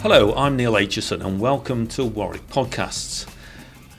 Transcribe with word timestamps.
Hello, 0.00 0.32
I'm 0.36 0.56
Neil 0.56 0.72
Aitchison 0.72 1.22
and 1.22 1.38
welcome 1.38 1.86
to 1.88 2.04
Warwick 2.04 2.48
Podcasts. 2.48 3.28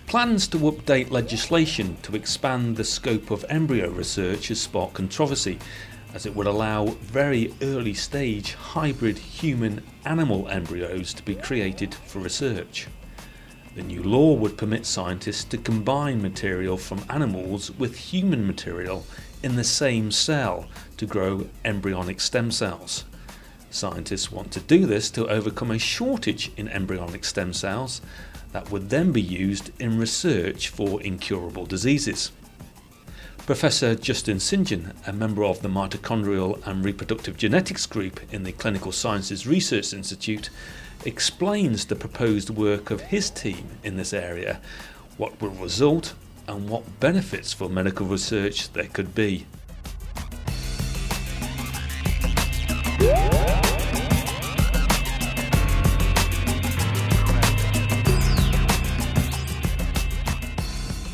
Plans 0.08 0.48
to 0.48 0.58
update 0.58 1.12
legislation 1.12 1.98
to 2.02 2.16
expand 2.16 2.76
the 2.76 2.84
scope 2.84 3.30
of 3.30 3.46
embryo 3.48 3.92
research 3.92 4.48
has 4.48 4.60
sparked 4.60 4.96
controversy, 4.96 5.60
as 6.16 6.26
it 6.26 6.36
would 6.36 6.48
allow 6.48 6.86
very 6.86 7.54
early 7.62 7.94
stage 7.94 8.56
hybrid 8.56 9.20
human 9.20 9.84
animal 10.04 10.48
embryos 10.50 11.14
to 11.14 11.22
be 11.22 11.36
created 11.36 11.94
for 11.94 12.18
research. 12.18 12.88
The 13.80 13.86
new 13.86 14.04
law 14.04 14.34
would 14.34 14.58
permit 14.58 14.86
scientists 14.86 15.46
to 15.46 15.58
combine 15.58 16.22
material 16.22 16.76
from 16.76 17.06
animals 17.10 17.72
with 17.72 17.96
human 17.96 18.46
material 18.46 19.06
in 19.42 19.56
the 19.56 19.64
same 19.64 20.12
cell 20.12 20.68
to 20.98 21.06
grow 21.06 21.48
embryonic 21.64 22.20
stem 22.20 22.52
cells. 22.52 23.06
Scientists 23.70 24.34
want 24.34 24.52
to 24.52 24.60
do 24.60 24.86
this 24.86 25.10
to 25.12 25.30
overcome 25.30 25.72
a 25.72 25.80
shortage 25.80 26.52
in 26.58 26.68
embryonic 26.68 27.24
stem 27.24 27.54
cells 27.54 28.02
that 28.52 28.70
would 28.70 28.90
then 28.90 29.14
be 29.14 29.22
used 29.22 29.72
in 29.80 29.98
research 29.98 30.68
for 30.68 31.02
incurable 31.02 31.66
diseases. 31.66 32.34
Professor 33.50 33.96
Justin 33.96 34.40
St. 34.40 34.68
John, 34.68 34.94
a 35.08 35.12
member 35.12 35.44
of 35.44 35.64
the 35.64 35.70
Mitochondrial 35.70 36.62
and 36.68 36.86
Reproductive 36.86 37.36
Genetics 37.36 37.88
Group 37.88 38.20
in 38.32 38.44
the 38.44 38.52
Clinical 38.52 38.92
Sciences 38.92 39.48
Research 39.48 39.92
Institute, 39.92 40.52
explains 41.04 41.86
the 41.86 41.96
proposed 41.96 42.52
work 42.52 42.92
of 42.92 43.02
his 43.02 43.32
team 43.32 43.80
in 43.84 43.98
this 43.98 44.14
area, 44.14 44.62
what 45.18 45.42
will 45.42 45.50
result, 45.50 46.14
and 46.48 46.70
what 46.70 47.00
benefits 47.00 47.52
for 47.52 47.70
medical 47.70 48.06
research 48.06 48.72
there 48.74 48.86
could 48.86 49.16
be. 49.16 49.48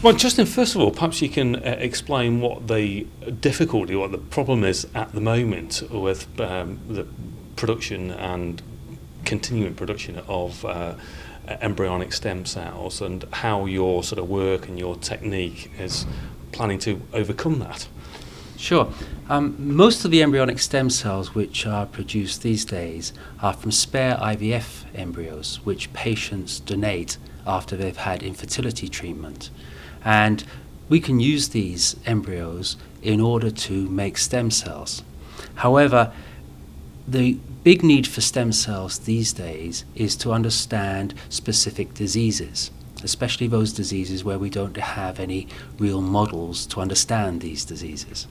Well, 0.06 0.14
Justin, 0.14 0.46
first 0.46 0.76
of 0.76 0.82
all, 0.82 0.92
perhaps 0.92 1.20
you 1.24 1.30
can 1.30 1.56
uh, 1.56 1.78
explain 1.80 2.40
what 2.40 2.68
the 2.68 3.08
difficulty, 3.42 3.96
what 3.96 4.12
the 4.12 4.20
problem 4.20 4.64
is 4.64 4.86
at 4.94 5.14
the 5.14 5.20
moment 5.20 5.82
with 5.90 6.40
um, 6.40 6.80
the 6.88 7.08
production 7.56 8.12
and 8.12 8.62
continuing 9.24 9.74
production 9.74 10.22
of 10.28 10.64
uh, 10.64 10.94
embryonic 11.60 12.14
stem 12.14 12.46
cells 12.46 13.02
and 13.02 13.24
how 13.32 13.66
your 13.66 14.04
sort 14.04 14.20
of 14.20 14.30
work 14.30 14.68
and 14.68 14.78
your 14.78 14.96
technique 14.96 15.72
is 15.80 16.06
planning 16.52 16.78
to 16.78 17.02
overcome 17.12 17.58
that. 17.58 17.88
Sure. 18.58 18.94
Um, 19.28 19.56
most 19.58 20.06
of 20.06 20.12
the 20.12 20.22
embryonic 20.22 20.60
stem 20.60 20.92
cells 20.92 21.34
which 21.34 21.66
are 21.66 21.88
produced 21.88 22.44
these 22.44 22.64
days 22.64 23.12
are 23.42 23.54
from 23.54 23.72
spare 23.72 24.18
IVF 24.18 24.86
embryos, 24.94 25.62
which 25.64 25.92
patients 25.94 26.60
donate 26.60 27.18
after 27.48 27.76
they've 27.76 27.98
had 27.98 28.22
infertility 28.22 28.88
treatment. 28.88 29.50
And 30.06 30.44
we 30.88 31.00
can 31.00 31.20
use 31.20 31.50
these 31.50 31.96
embryos 32.06 32.78
in 33.02 33.20
order 33.20 33.50
to 33.50 33.90
make 33.90 34.18
stem 34.18 34.52
cells. 34.52 35.04
However, 35.56 36.14
the 37.08 37.34
big 37.64 37.84
need 37.84 38.08
for 38.08 38.22
stem 38.22 38.52
cells 38.52 39.00
these 39.00 39.34
days 39.34 39.84
is 39.96 40.16
to 40.18 40.32
understand 40.32 41.14
specific 41.30 41.94
diseases, 41.94 42.72
especially 43.04 43.48
those 43.48 43.74
diseases 43.74 44.24
where 44.24 44.40
we 44.40 44.50
don't 44.50 44.78
have 44.78 45.20
any 45.20 45.48
real 45.80 46.02
models 46.02 46.66
to 46.68 46.82
understand 46.82 47.42
these 47.42 47.66
diseases. 47.66 48.28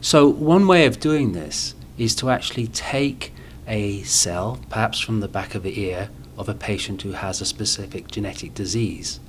So, 0.00 0.28
one 0.28 0.66
way 0.66 0.86
of 0.86 1.00
doing 1.00 1.32
this 1.32 1.74
is 1.96 2.14
to 2.16 2.30
actually 2.30 2.66
take 2.68 3.32
a 3.66 4.02
cell, 4.02 4.60
perhaps 4.68 4.98
from 4.98 5.20
the 5.20 5.28
back 5.28 5.54
of 5.54 5.62
the 5.62 5.80
ear, 5.80 6.10
of 6.36 6.48
a 6.48 6.54
patient 6.54 7.02
who 7.02 7.12
has 7.12 7.40
a 7.40 7.46
specific 7.46 8.08
genetic 8.08 8.54
disease 8.54 9.20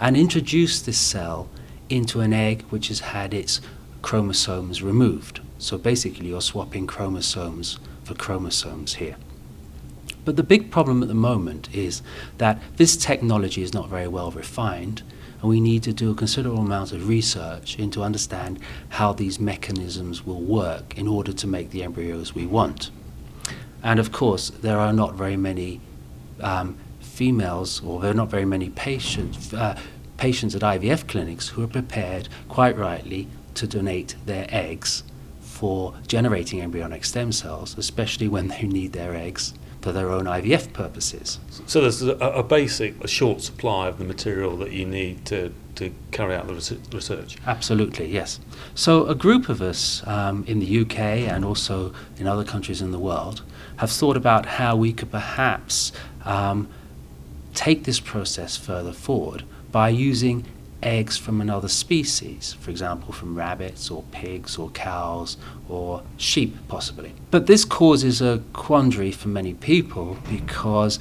and 0.00 0.16
introduce 0.16 0.80
this 0.80 0.98
cell 0.98 1.48
into 1.88 2.20
an 2.20 2.32
egg 2.32 2.62
which 2.70 2.88
has 2.88 3.00
had 3.00 3.34
its 3.34 3.60
chromosomes 4.02 4.82
removed. 4.82 5.40
So 5.58 5.76
basically, 5.76 6.28
you're 6.28 6.40
swapping 6.40 6.86
chromosomes 6.86 7.78
for 8.04 8.14
chromosomes 8.14 8.94
here. 8.94 9.16
But 10.24 10.36
the 10.36 10.42
big 10.42 10.70
problem 10.70 11.02
at 11.02 11.08
the 11.08 11.14
moment 11.14 11.74
is 11.74 12.02
that 12.36 12.60
this 12.76 12.96
technology 12.96 13.62
is 13.62 13.72
not 13.72 13.88
very 13.88 14.08
well 14.08 14.30
refined, 14.30 15.02
and 15.40 15.48
we 15.48 15.60
need 15.60 15.82
to 15.84 15.92
do 15.92 16.10
a 16.10 16.14
considerable 16.14 16.60
amount 16.60 16.92
of 16.92 17.08
research 17.08 17.78
into 17.78 18.02
understand 18.02 18.58
how 18.90 19.12
these 19.12 19.40
mechanisms 19.40 20.26
will 20.26 20.40
work 20.40 20.98
in 20.98 21.08
order 21.08 21.32
to 21.32 21.46
make 21.46 21.70
the 21.70 21.82
embryos 21.82 22.34
we 22.34 22.46
want. 22.46 22.90
And 23.82 23.98
of 23.98 24.12
course, 24.12 24.50
there 24.50 24.78
are 24.78 24.92
not 24.92 25.14
very 25.14 25.36
many 25.36 25.80
um, 26.40 26.76
females, 27.08 27.82
or 27.82 28.00
there 28.00 28.10
are 28.10 28.14
not 28.14 28.30
very 28.30 28.44
many 28.44 28.70
patients, 28.70 29.52
uh, 29.52 29.78
patients 30.16 30.54
at 30.54 30.62
IVF 30.62 31.08
clinics 31.08 31.48
who 31.48 31.62
are 31.62 31.68
prepared, 31.68 32.28
quite 32.48 32.76
rightly, 32.76 33.28
to 33.54 33.66
donate 33.66 34.14
their 34.26 34.46
eggs 34.50 35.02
for 35.40 35.94
generating 36.06 36.60
embryonic 36.60 37.04
stem 37.04 37.32
cells, 37.32 37.76
especially 37.76 38.28
when 38.28 38.48
they 38.48 38.62
need 38.62 38.92
their 38.92 39.14
eggs 39.14 39.54
for 39.80 39.92
their 39.92 40.10
own 40.10 40.24
IVF 40.24 40.72
purposes. 40.72 41.38
So 41.66 41.80
there's 41.80 42.02
a, 42.02 42.14
a 42.16 42.42
basic, 42.42 43.02
a 43.02 43.08
short 43.08 43.40
supply 43.40 43.88
of 43.88 43.98
the 43.98 44.04
material 44.04 44.56
that 44.58 44.72
you 44.72 44.84
need 44.84 45.24
to, 45.26 45.52
to 45.76 45.92
carry 46.10 46.34
out 46.34 46.46
the 46.46 46.54
research? 46.92 47.36
Absolutely, 47.46 48.06
yes. 48.06 48.40
So 48.74 49.06
a 49.06 49.14
group 49.14 49.48
of 49.48 49.62
us 49.62 50.06
um, 50.06 50.44
in 50.46 50.58
the 50.58 50.80
UK 50.80 50.98
and 50.98 51.44
also 51.44 51.92
in 52.18 52.26
other 52.26 52.44
countries 52.44 52.82
in 52.82 52.90
the 52.90 52.98
world 52.98 53.42
have 53.76 53.90
thought 53.90 54.16
about 54.16 54.46
how 54.46 54.76
we 54.76 54.92
could 54.92 55.10
perhaps 55.10 55.92
um, 56.24 56.68
take 57.54 57.84
this 57.84 58.00
process 58.00 58.56
further 58.56 58.92
forward 58.92 59.44
by 59.70 59.88
using 59.88 60.44
eggs 60.82 61.16
from 61.16 61.40
another 61.40 61.68
species, 61.68 62.54
for 62.60 62.70
example, 62.70 63.12
from 63.12 63.34
rabbits 63.34 63.90
or 63.90 64.04
pigs 64.12 64.56
or 64.56 64.70
cows 64.70 65.36
or 65.68 66.02
sheep, 66.16 66.56
possibly. 66.68 67.12
But 67.30 67.46
this 67.46 67.64
causes 67.64 68.22
a 68.22 68.42
quandary 68.52 69.10
for 69.10 69.28
many 69.28 69.54
people 69.54 70.16
because 70.30 70.98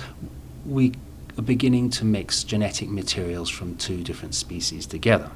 we 0.66 0.94
are 1.38 1.44
beginning 1.44 1.90
to 1.92 2.06
mix 2.06 2.44
genetic 2.44 2.90
materials 2.90 3.50
from 3.50 3.76
two 3.76 4.04
different 4.04 4.34
species 4.34 4.86
together. 4.86 5.32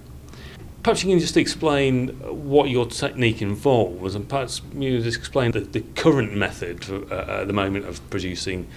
Perhaps 0.84 1.04
you 1.04 1.12
can 1.12 1.20
just 1.20 1.38
explain 1.38 2.08
what 2.48 2.70
your 2.70 2.88
technique 2.88 3.42
involves, 3.42 4.16
and 4.16 4.28
perhaps 4.28 4.62
you 4.74 5.00
just 5.02 5.18
explain 5.18 5.52
the, 5.52 5.60
the 5.60 5.82
current 5.96 6.34
method 6.36 6.84
for, 6.84 7.14
uh, 7.14 7.42
at 7.42 7.48
the 7.48 7.54
moment 7.54 7.86
of 7.86 8.08
producing 8.10 8.68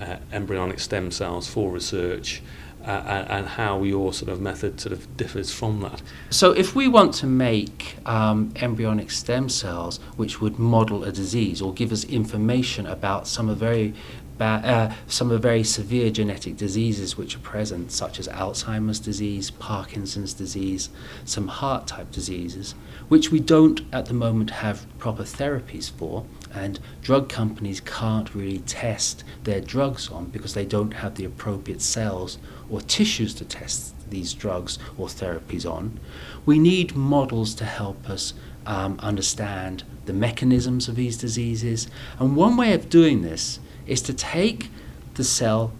uh, 0.00 0.16
embryonic 0.32 0.80
stem 0.80 1.10
cells 1.10 1.46
for 1.48 1.70
research. 1.70 2.42
Uh, 2.82 3.26
and 3.28 3.46
how 3.46 3.82
your 3.82 4.10
sort 4.10 4.30
of 4.30 4.40
method 4.40 4.80
sort 4.80 4.90
of 4.90 5.14
differs 5.18 5.52
from 5.52 5.82
that. 5.82 6.00
So, 6.30 6.52
if 6.52 6.74
we 6.74 6.88
want 6.88 7.12
to 7.16 7.26
make 7.26 7.96
um, 8.06 8.54
embryonic 8.56 9.10
stem 9.10 9.50
cells 9.50 9.98
which 10.16 10.40
would 10.40 10.58
model 10.58 11.04
a 11.04 11.12
disease 11.12 11.60
or 11.60 11.74
give 11.74 11.92
us 11.92 12.04
information 12.04 12.86
about 12.86 13.28
some 13.28 13.50
of 13.50 13.58
the 13.58 13.66
very 13.66 13.92
uh, 14.46 14.92
some 15.06 15.28
of 15.28 15.32
the 15.32 15.38
very 15.38 15.62
severe 15.62 16.10
genetic 16.10 16.56
diseases 16.56 17.16
which 17.16 17.36
are 17.36 17.40
present, 17.40 17.92
such 17.92 18.18
as 18.18 18.28
Alzheimer's 18.28 19.00
disease, 19.00 19.50
Parkinson's 19.50 20.32
disease, 20.32 20.88
some 21.24 21.48
heart 21.48 21.86
type 21.86 22.10
diseases, 22.10 22.74
which 23.08 23.30
we 23.30 23.40
don't 23.40 23.82
at 23.92 24.06
the 24.06 24.14
moment 24.14 24.50
have 24.50 24.86
proper 24.98 25.24
therapies 25.24 25.90
for, 25.90 26.24
and 26.52 26.80
drug 27.02 27.28
companies 27.28 27.80
can't 27.80 28.34
really 28.34 28.60
test 28.60 29.24
their 29.44 29.60
drugs 29.60 30.10
on 30.10 30.26
because 30.26 30.54
they 30.54 30.64
don't 30.64 30.94
have 30.94 31.14
the 31.16 31.24
appropriate 31.24 31.82
cells 31.82 32.38
or 32.68 32.80
tissues 32.80 33.34
to 33.34 33.44
test 33.44 33.94
these 34.10 34.32
drugs 34.32 34.78
or 34.96 35.06
therapies 35.06 35.70
on. 35.70 35.98
We 36.46 36.58
need 36.58 36.96
models 36.96 37.54
to 37.56 37.64
help 37.64 38.08
us 38.08 38.34
um, 38.66 38.98
understand 39.00 39.84
the 40.06 40.12
mechanisms 40.12 40.88
of 40.88 40.96
these 40.96 41.16
diseases, 41.16 41.88
and 42.18 42.36
one 42.36 42.56
way 42.56 42.72
of 42.72 42.88
doing 42.88 43.22
this 43.22 43.60
is 43.90 44.00
to 44.02 44.14
take 44.14 44.70
the 45.14 45.24
cell, 45.24 45.72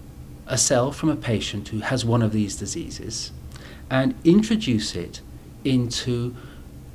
a 0.46 0.58
cell 0.58 0.90
from 0.90 1.08
a 1.08 1.16
patient 1.16 1.68
who 1.68 1.78
has 1.78 2.04
one 2.04 2.22
of 2.22 2.32
these 2.32 2.56
diseases, 2.56 3.30
and 3.88 4.14
introduce 4.24 4.96
it 4.96 5.20
into 5.64 6.34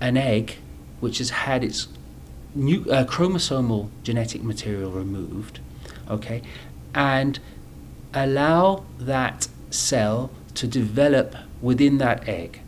an 0.01 0.17
egg 0.17 0.57
which 0.99 1.19
has 1.19 1.29
had 1.29 1.63
its 1.63 1.87
new, 2.53 2.83
uh, 2.91 3.05
chromosomal 3.05 3.89
genetic 4.03 4.43
material 4.43 4.91
removed, 4.91 5.59
okay, 6.09 6.41
and 6.93 7.39
allow 8.13 8.85
that 8.99 9.47
cell 9.69 10.29
to 10.53 10.67
develop 10.67 11.35
within 11.61 11.97
that 11.97 12.27
egg. 12.27 12.59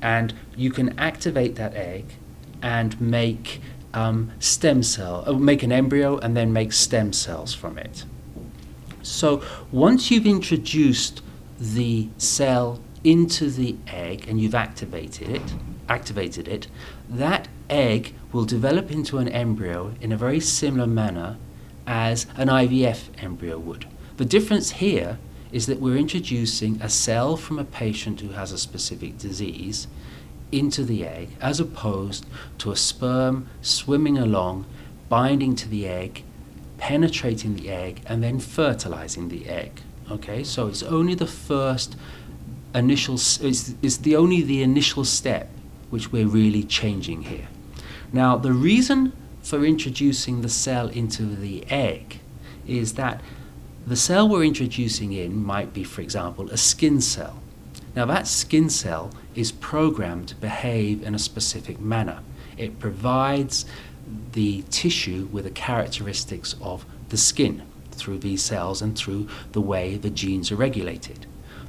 And 0.00 0.32
you 0.56 0.70
can 0.70 0.96
activate 0.98 1.56
that 1.56 1.74
egg 1.74 2.04
and 2.62 3.00
make 3.00 3.60
um, 3.94 4.32
stem 4.40 4.82
cell, 4.82 5.24
uh, 5.26 5.32
make 5.32 5.62
an 5.62 5.72
embryo 5.72 6.18
and 6.18 6.36
then 6.36 6.52
make 6.52 6.72
stem 6.72 7.12
cells 7.12 7.54
from 7.54 7.78
it. 7.78 8.04
So 9.02 9.42
once 9.70 10.10
you've 10.10 10.26
introduced 10.26 11.22
the 11.58 12.08
cell 12.18 12.80
into 13.04 13.50
the 13.50 13.76
egg 13.86 14.26
and 14.28 14.40
you've 14.40 14.54
activated 14.54 15.28
it, 15.28 15.54
activated 15.88 16.48
it, 16.48 16.66
that 17.08 17.48
egg 17.70 18.14
will 18.32 18.44
develop 18.44 18.90
into 18.90 19.18
an 19.18 19.28
embryo 19.28 19.94
in 20.00 20.10
a 20.10 20.16
very 20.16 20.40
similar 20.40 20.86
manner 20.86 21.36
as 21.86 22.26
an 22.36 22.48
IVF 22.48 23.08
embryo 23.18 23.58
would. 23.58 23.86
The 24.16 24.24
difference 24.24 24.72
here 24.72 25.18
is 25.52 25.66
that 25.66 25.80
we're 25.80 25.96
introducing 25.96 26.80
a 26.82 26.88
cell 26.88 27.36
from 27.36 27.58
a 27.58 27.64
patient 27.64 28.20
who 28.20 28.30
has 28.30 28.50
a 28.50 28.58
specific 28.58 29.18
disease 29.18 29.86
into 30.58 30.84
the 30.84 31.06
egg 31.06 31.30
as 31.40 31.60
opposed 31.60 32.26
to 32.58 32.70
a 32.70 32.76
sperm 32.76 33.48
swimming 33.62 34.18
along, 34.18 34.66
binding 35.08 35.54
to 35.56 35.68
the 35.68 35.86
egg, 35.86 36.24
penetrating 36.78 37.56
the 37.56 37.70
egg, 37.70 38.02
and 38.06 38.22
then 38.22 38.38
fertilizing 38.38 39.28
the 39.28 39.48
egg. 39.48 39.80
Okay, 40.10 40.44
so 40.44 40.66
it's 40.68 40.82
only 40.82 41.14
the 41.14 41.26
first 41.26 41.96
initial, 42.74 43.14
it's, 43.14 43.74
it's 43.82 43.96
the 43.98 44.16
only 44.16 44.42
the 44.42 44.62
initial 44.62 45.04
step 45.04 45.48
which 45.90 46.12
we're 46.12 46.26
really 46.26 46.62
changing 46.62 47.22
here. 47.22 47.48
Now, 48.12 48.36
the 48.36 48.52
reason 48.52 49.12
for 49.42 49.64
introducing 49.64 50.42
the 50.42 50.48
cell 50.48 50.88
into 50.88 51.24
the 51.24 51.64
egg 51.70 52.20
is 52.66 52.94
that 52.94 53.20
the 53.86 53.96
cell 53.96 54.28
we're 54.28 54.44
introducing 54.44 55.12
in 55.12 55.36
might 55.36 55.74
be, 55.74 55.84
for 55.84 56.00
example, 56.00 56.50
a 56.50 56.56
skin 56.56 57.00
cell. 57.00 57.42
Now, 57.94 58.04
that 58.06 58.26
skin 58.26 58.70
cell 58.70 59.12
is 59.34 59.52
programmed 59.52 60.28
to 60.28 60.34
behave 60.34 61.02
in 61.02 61.14
a 61.14 61.18
specific 61.18 61.80
manner. 61.80 62.20
It 62.56 62.78
provides 62.78 63.64
the 64.32 64.62
tissue 64.70 65.28
with 65.30 65.44
the 65.44 65.50
characteristics 65.50 66.56
of 66.60 66.84
the 67.08 67.16
skin 67.16 67.62
through 67.92 68.18
these 68.18 68.42
cells 68.42 68.82
and 68.82 68.96
through 68.96 69.28
the 69.52 69.60
way 69.60 69.96
the 69.96 70.10
genes 70.10 70.50
are 70.50 70.56
regulated. 70.56 71.26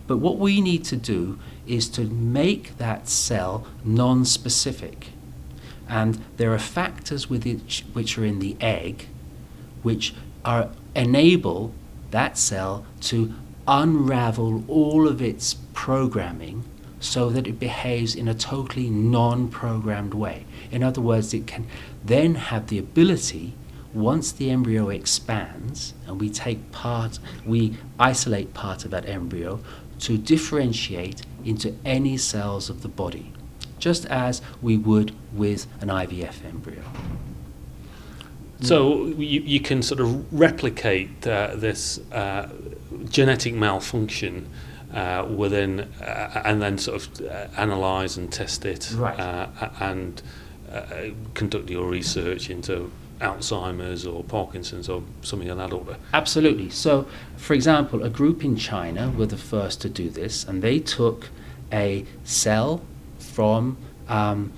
But 0.08 0.18
what 0.18 0.38
we 0.38 0.62
need 0.62 0.84
to 0.86 0.96
do 0.96 1.40
is 1.68 1.90
to 1.90 2.06
make 2.06 2.78
that 2.78 3.08
cell 3.08 3.68
non 3.84 4.26
specific. 4.26 5.10
And 5.88 6.24
there 6.38 6.54
are 6.54 6.60
factors 6.60 7.30
which, 7.30 7.86
which 7.94 8.18
are 8.18 8.26
in 8.26 8.40
the 8.40 8.58
egg 8.60 9.08
which 9.84 10.16
are, 10.44 10.70
enable 10.96 11.74
that 12.10 12.38
cell 12.38 12.86
to 13.02 13.34
unravel 13.68 14.64
all 14.68 15.08
of 15.08 15.22
its 15.22 15.56
programming 15.74 16.64
so 17.00 17.30
that 17.30 17.48
it 17.48 17.60
behaves 17.60 18.16
in 18.16 18.28
a 18.28 18.34
totally 18.34 18.90
non 18.90 19.48
programmed 19.48 20.14
way. 20.14 20.46
In 20.72 20.84
other 20.84 21.02
words, 21.02 21.34
it 21.34 21.48
can 21.48 21.68
then 22.04 22.36
have 22.36 22.68
the 22.68 22.80
ability, 22.80 23.54
once 23.94 24.32
the 24.32 24.50
embryo 24.50 24.90
expands 24.90 25.94
and 26.08 26.20
we 26.20 26.30
take 26.30 26.72
part, 26.72 27.20
we 27.46 27.78
isolate 28.00 28.54
part 28.54 28.86
of 28.86 28.92
that 28.92 29.08
embryo, 29.08 29.60
to 30.00 30.18
differentiate 30.18 31.22
into 31.46 31.76
any 31.86 32.18
cells 32.18 32.70
of 32.70 32.82
the 32.82 32.88
body, 32.88 33.32
just 33.80 34.06
as 34.08 34.42
we 34.62 34.76
would 34.78 35.16
with 35.34 35.68
an 35.82 35.88
IVF 35.90 36.44
embryo. 36.46 36.82
So 38.62 39.06
you, 39.08 39.42
you 39.42 39.60
can 39.60 39.82
sort 39.84 40.00
of 40.00 40.34
replicate 40.34 41.28
uh, 41.28 41.56
this 41.56 42.00
uh, 42.12 42.50
genetic 43.10 43.54
malfunction 43.54 44.48
uh, 44.94 45.26
within, 45.36 45.82
uh, 46.02 46.42
and 46.46 46.62
then 46.62 46.78
sort 46.78 47.06
of 47.06 47.26
uh, 47.26 47.48
analyze 47.58 48.18
and 48.18 48.32
test 48.32 48.66
it, 48.66 48.92
Right. 48.96 49.20
uh, 49.20 49.48
and 49.80 50.22
uh, 50.72 50.84
conduct 51.34 51.70
your 51.70 51.88
research 51.88 52.50
into 52.50 52.92
Alzheimer's 53.22 54.06
or 54.06 54.24
Parkinson's 54.24 54.90
or 54.90 55.04
something 55.22 55.50
of 55.50 55.58
that 55.58 55.72
order. 55.74 55.98
Absolutely. 56.14 56.70
So, 56.70 57.08
for 57.38 57.54
example, 57.54 58.04
a 58.04 58.10
group 58.10 58.44
in 58.44 58.56
China 58.56 59.10
were 59.10 59.26
the 59.26 59.38
first 59.38 59.82
to 59.82 59.90
do 59.90 60.10
this, 60.10 60.44
and 60.44 60.62
they 60.62 60.80
took 60.80 61.30
a 61.72 62.06
cell 62.24 62.82
from 63.20 63.78
um, 64.08 64.52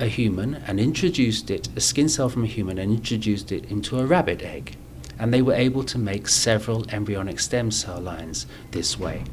a 0.00 0.06
human 0.06 0.54
and 0.66 0.78
introduced 0.78 1.50
it, 1.50 1.68
a 1.76 1.80
skin 1.80 2.08
cell 2.08 2.28
from 2.28 2.44
a 2.44 2.46
human, 2.46 2.78
and 2.78 2.92
introduced 2.92 3.50
it 3.52 3.64
into 3.70 3.98
a 3.98 4.06
rabbit 4.06 4.42
egg. 4.42 4.76
And 5.18 5.32
they 5.32 5.42
were 5.42 5.54
able 5.54 5.84
to 5.84 5.98
make 5.98 6.28
several 6.28 6.88
embryonic 6.90 7.40
stem 7.40 7.70
cell 7.70 8.00
lines 8.00 8.46
this 8.70 8.98
way. 8.98 9.24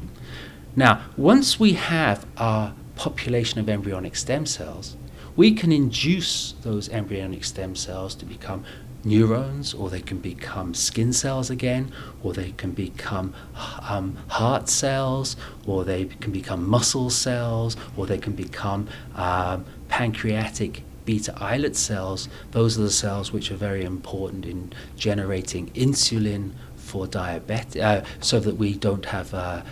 Now, 0.74 1.02
once 1.16 1.58
we 1.60 1.74
have 1.74 2.26
our 2.36 2.74
population 2.96 3.60
of 3.60 3.68
embryonic 3.68 4.16
stem 4.16 4.46
cells, 4.46 4.96
we 5.36 5.52
can 5.52 5.70
induce 5.70 6.52
those 6.62 6.88
embryonic 6.88 7.44
stem 7.44 7.76
cells 7.76 8.14
to 8.16 8.24
become 8.24 8.64
neurons, 9.04 9.72
or 9.72 9.88
they 9.88 10.00
can 10.00 10.18
become 10.18 10.74
skin 10.74 11.12
cells 11.12 11.48
again, 11.48 11.92
or 12.22 12.32
they 12.32 12.50
can 12.52 12.72
become 12.72 13.32
um, 13.88 14.16
heart 14.28 14.68
cells, 14.68 15.36
or 15.66 15.84
they 15.84 16.06
can 16.06 16.32
become 16.32 16.68
muscle 16.68 17.08
cells, 17.08 17.76
or 17.96 18.06
they 18.06 18.18
can 18.18 18.32
become 18.32 18.88
um, 19.14 19.64
pancreatic 19.88 20.82
beta 21.06 21.32
islet 21.40 21.76
cells. 21.76 22.28
Those 22.50 22.78
are 22.78 22.82
the 22.82 22.90
cells 22.90 23.32
which 23.32 23.50
are 23.50 23.56
very 23.56 23.84
important 23.84 24.44
in 24.44 24.72
generating 24.96 25.70
insulin 25.70 26.52
for 26.76 27.06
diabetes, 27.06 27.80
uh, 27.80 28.04
so 28.20 28.38
that 28.40 28.56
we 28.56 28.74
don't 28.74 29.06
have 29.06 29.32
uh, 29.32 29.62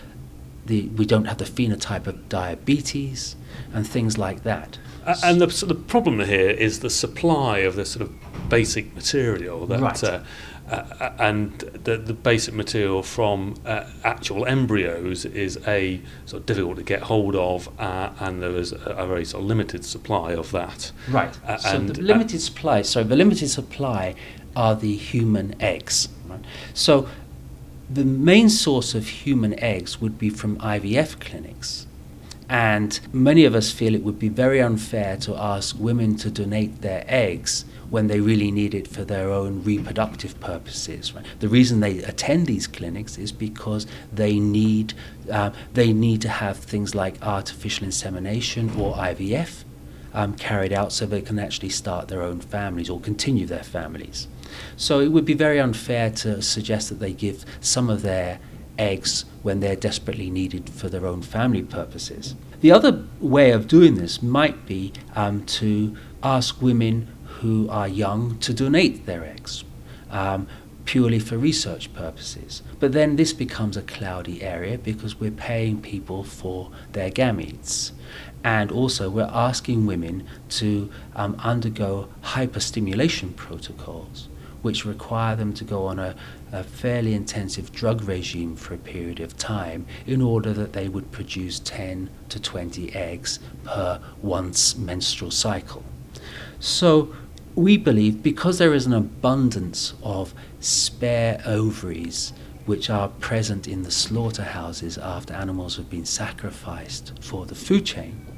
the 0.67 0.89
we 0.97 1.05
don't 1.05 1.27
have 1.27 1.39
the 1.39 1.45
phenotype 1.45 2.07
of 2.07 2.29
diabetes 2.29 3.37
and 3.73 3.87
things 3.87 4.19
like 4.19 4.43
that. 4.43 4.79
And 5.23 5.41
the, 5.41 5.51
so 5.51 5.67
the 5.67 5.75
problem 5.75 6.21
here 6.21 6.51
is 6.51 6.81
the 6.81 6.91
supply 6.91 7.59
of 7.59 7.77
the 7.77 7.85
sort 7.85 8.03
of 8.03 8.49
basic 8.49 8.95
material 8.95 9.67
that, 9.67 9.81
Right. 9.81 10.05
uh, 10.05 10.21
uh, 10.71 11.13
and 11.19 11.59
the, 11.59 11.99
the 11.99 12.15
basic 12.15 12.55
material 12.55 13.03
from 13.03 13.55
uh, 13.67 13.85
actual 14.03 14.47
embryos 14.47 15.27
is 15.27 15.59
a 15.67 16.01
sort 16.25 16.41
of 16.41 16.47
difficult 16.47 16.77
to 16.79 16.83
get 16.83 17.03
hold 17.03 17.37
of, 17.37 17.69
uh, 17.79 18.11
and 18.21 18.43
there 18.43 18.57
is 18.57 18.73
a, 18.73 18.77
a 18.97 19.07
very 19.07 19.27
sort 19.27 19.43
of 19.43 19.49
limited 19.49 19.85
supply 19.85 20.33
of 20.33 20.51
that. 20.53 20.91
Right. 21.11 21.39
Uh, 21.47 21.59
so 21.59 21.77
and, 21.77 21.89
the 21.91 22.01
uh, 22.01 22.05
limited 22.05 22.41
supply. 22.41 22.81
So 22.83 23.05
the 23.05 23.17
limited 23.17 23.49
supply 23.49 24.15
are 24.57 24.75
the 24.75 24.97
human 24.97 25.55
eggs. 25.61 26.09
Right? 26.27 26.41
So 26.73 27.09
the 27.91 28.05
main 28.05 28.49
source 28.49 28.95
of 28.95 29.07
human 29.07 29.59
eggs 29.61 30.01
would 30.01 30.19
be 30.19 30.31
from 30.31 30.57
IVF 30.59 31.21
clinics. 31.21 31.87
And 32.49 32.99
many 33.13 33.45
of 33.45 33.55
us 33.55 33.71
feel 33.71 33.95
it 33.95 34.03
would 34.03 34.19
be 34.19 34.29
very 34.29 34.61
unfair 34.61 35.17
to 35.19 35.35
ask 35.35 35.77
women 35.79 36.17
to 36.17 36.31
donate 36.31 36.83
their 36.83 37.05
eggs 37.09 37.65
when 37.89 38.07
they 38.09 38.21
really 38.21 38.51
need 38.51 38.75
it 38.75 38.89
for 38.89 39.05
their 39.05 39.31
own 39.31 39.63
reproductive 39.63 40.39
purposes. 40.41 41.15
Right? 41.15 41.25
The 41.41 41.49
reason 41.49 41.81
they 41.81 41.99
attend 41.99 42.47
these 42.47 42.67
clinics 42.67 43.17
is 43.19 43.33
because 43.33 43.87
they 44.13 44.39
need, 44.39 44.95
uh, 45.31 45.51
they 45.73 45.93
need 45.93 46.21
to 46.23 46.29
have 46.29 46.59
things 46.59 46.95
like 46.95 47.23
artificial 47.23 47.85
insemination 47.85 48.71
or 48.79 48.95
IVF 48.95 49.65
um, 50.15 50.35
carried 50.35 50.73
out 50.73 50.93
so 50.93 51.05
they 51.05 51.21
can 51.21 51.39
actually 51.39 51.69
start 51.69 52.09
their 52.09 52.23
own 52.23 52.41
families 52.41 52.89
or 52.89 53.01
continue 53.01 53.47
their 53.47 53.65
families. 53.65 54.29
So 54.77 55.01
it 55.01 55.09
would 55.09 55.25
be 55.25 55.35
very 55.35 55.61
unfair 55.61 56.11
to 56.11 56.41
suggest 56.41 56.89
that 56.89 57.01
they 57.01 57.13
give 57.13 57.45
some 57.61 57.91
of 57.91 58.03
their 58.03 58.39
eggs 58.79 59.25
when 59.43 59.61
they're 59.61 59.77
desperately 59.77 60.31
needed 60.31 60.71
for 60.71 60.89
their 60.89 61.07
own 61.07 61.23
family 61.23 61.63
purposes. 61.63 62.35
The 62.61 62.73
other 62.73 63.05
way 63.21 63.51
of 63.51 63.69
doing 63.69 63.97
this 63.97 64.23
might 64.23 64.67
be 64.67 64.93
um, 65.15 65.45
to 65.47 65.97
ask 66.23 66.63
women 66.63 67.09
who 67.25 67.69
are 67.69 67.89
young 67.89 68.39
to 68.39 68.55
donate 68.55 69.07
their 69.07 69.25
eggs. 69.25 69.65
Um, 70.11 70.47
purely 70.85 71.19
for 71.19 71.39
research 71.39 71.93
purposes. 71.95 72.63
But 72.79 72.93
then 72.93 73.17
this 73.17 73.33
becomes 73.33 73.77
a 73.77 73.83
cloudy 73.83 74.43
area 74.43 74.79
because 74.79 75.19
we're 75.19 75.31
paying 75.31 75.81
people 75.81 76.25
for 76.25 76.71
their 76.93 77.11
gametes. 77.11 77.93
And 78.45 78.71
also, 78.71 79.09
we're 79.09 79.31
asking 79.33 79.87
women 79.87 80.27
to 80.51 80.91
um, 81.17 81.35
undergo 81.39 82.09
hyperstimulation 82.23 83.35
protocols, 83.35 84.29
which 84.61 84.85
require 84.85 85.35
them 85.35 85.55
to 85.55 85.65
go 85.65 85.87
on 85.87 85.99
a, 85.99 86.15
a 86.53 86.63
fairly 86.63 87.15
intensive 87.15 87.73
drug 87.73 88.03
regime 88.03 88.55
for 88.55 88.75
a 88.75 88.79
period 88.79 89.19
of 89.19 89.39
time 89.39 89.87
in 90.07 90.21
order 90.21 90.53
that 90.53 90.75
they 90.75 90.89
would 90.89 91.11
produce 91.11 91.59
10 91.59 92.11
to 92.29 92.39
20 92.39 92.95
eggs 92.95 93.39
per 93.65 93.99
once 94.21 94.77
menstrual 94.77 95.31
cycle. 95.31 95.83
So, 96.61 97.15
we 97.55 97.79
believe 97.79 98.23
because 98.23 98.59
there 98.59 98.75
is 98.75 98.85
an 98.85 98.93
abundance 98.93 99.95
of 100.03 100.35
spare 100.61 101.41
ovaries 101.47 102.35
which 102.67 102.91
are 102.91 103.09
present 103.09 103.69
in 103.69 103.83
the 103.83 103.91
slaughterhouses 103.91 104.99
after 104.99 105.33
animals 105.35 105.77
have 105.77 105.89
been 105.89 106.05
sacrificed 106.05 107.13
for 107.21 107.47
the 107.47 107.55
food 107.55 107.85
chain, 107.85 108.34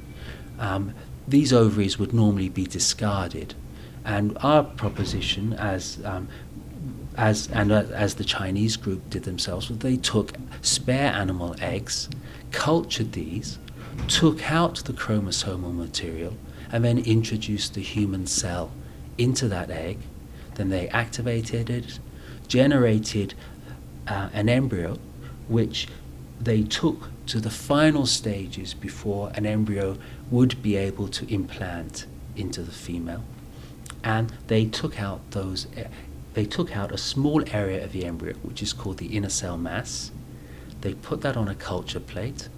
um, 0.58 0.94
these 1.28 1.52
ovaries 1.52 1.98
would 1.98 2.12
normally 2.12 2.48
be 2.48 2.64
discarded. 2.64 3.54
And 4.04 4.36
our 4.40 4.62
proposition, 4.62 5.52
as 5.54 5.98
um, 6.04 6.28
as 7.16 7.48
and 7.48 7.72
uh, 7.72 7.84
as 7.92 8.14
the 8.14 8.24
Chinese 8.24 8.76
group 8.76 9.10
did 9.10 9.24
themselves, 9.24 9.68
was 9.68 9.78
they 9.78 9.96
took 9.96 10.34
spare 10.62 11.12
animal 11.12 11.56
eggs, 11.60 12.08
cultured 12.52 13.12
these, 13.12 13.58
took 14.06 14.50
out 14.50 14.76
the 14.84 14.92
chromosomal 14.92 15.74
material, 15.74 16.36
and 16.70 16.84
then 16.84 16.98
introduced 16.98 17.74
the 17.74 17.80
human 17.80 18.26
cell 18.26 18.70
into 19.18 19.48
that 19.48 19.70
egg. 19.70 19.98
Then 20.54 20.68
they 20.68 20.88
activated 20.88 21.68
it, 21.68 21.98
generated 22.46 23.34
uh, 24.06 24.28
an 24.32 24.48
embryo, 24.48 24.98
which 25.48 25.88
they 26.40 26.62
took 26.62 27.10
to 27.26 27.40
the 27.40 27.50
final 27.50 28.06
stages 28.06 28.72
before 28.74 29.30
an 29.34 29.46
embryo 29.46 29.98
would 30.30 30.62
be 30.62 30.76
able 30.76 31.08
to 31.08 31.32
implant 31.32 32.06
into 32.36 32.62
the 32.62 32.72
female. 32.72 33.24
And 34.04 34.32
they 34.46 34.66
took 34.66 35.00
out 35.00 35.32
those, 35.32 35.66
eh, 35.76 35.88
they 36.34 36.44
took 36.44 36.76
out 36.76 36.92
a 36.92 36.98
small 36.98 37.42
area 37.52 37.84
of 37.84 37.92
the 37.92 38.04
embryo, 38.04 38.34
which 38.42 38.62
is 38.62 38.72
called 38.72 38.98
the 38.98 39.16
inner 39.16 39.28
cell 39.28 39.56
mass. 39.56 40.12
They 40.82 40.94
put 40.94 41.22
that 41.22 41.36
on 41.36 41.48
a 41.48 41.54
culture 41.54 42.00
plate, 42.00 42.48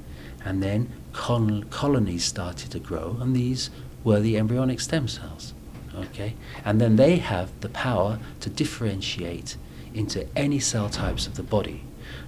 and 0.45 0.63
then 0.63 0.91
col- 1.13 1.63
colonies 1.71 2.25
started 2.25 2.71
to 2.73 2.79
grow, 2.79 3.17
and 3.21 3.35
these 3.35 3.71
were 4.05 4.21
the 4.21 4.37
embryonic 4.37 4.81
stem 4.81 5.09
cells. 5.09 5.55
Okay, 5.95 6.35
and 6.65 6.81
then 6.81 6.97
they 6.97 7.17
have 7.17 7.51
the 7.61 7.69
power 7.71 8.19
to 8.41 8.51
differentiate 8.51 9.57
into 9.95 10.29
any 10.37 10.61
cell 10.61 10.89
types 10.89 11.27
of 11.27 11.35
the 11.35 11.43
body. 11.43 11.83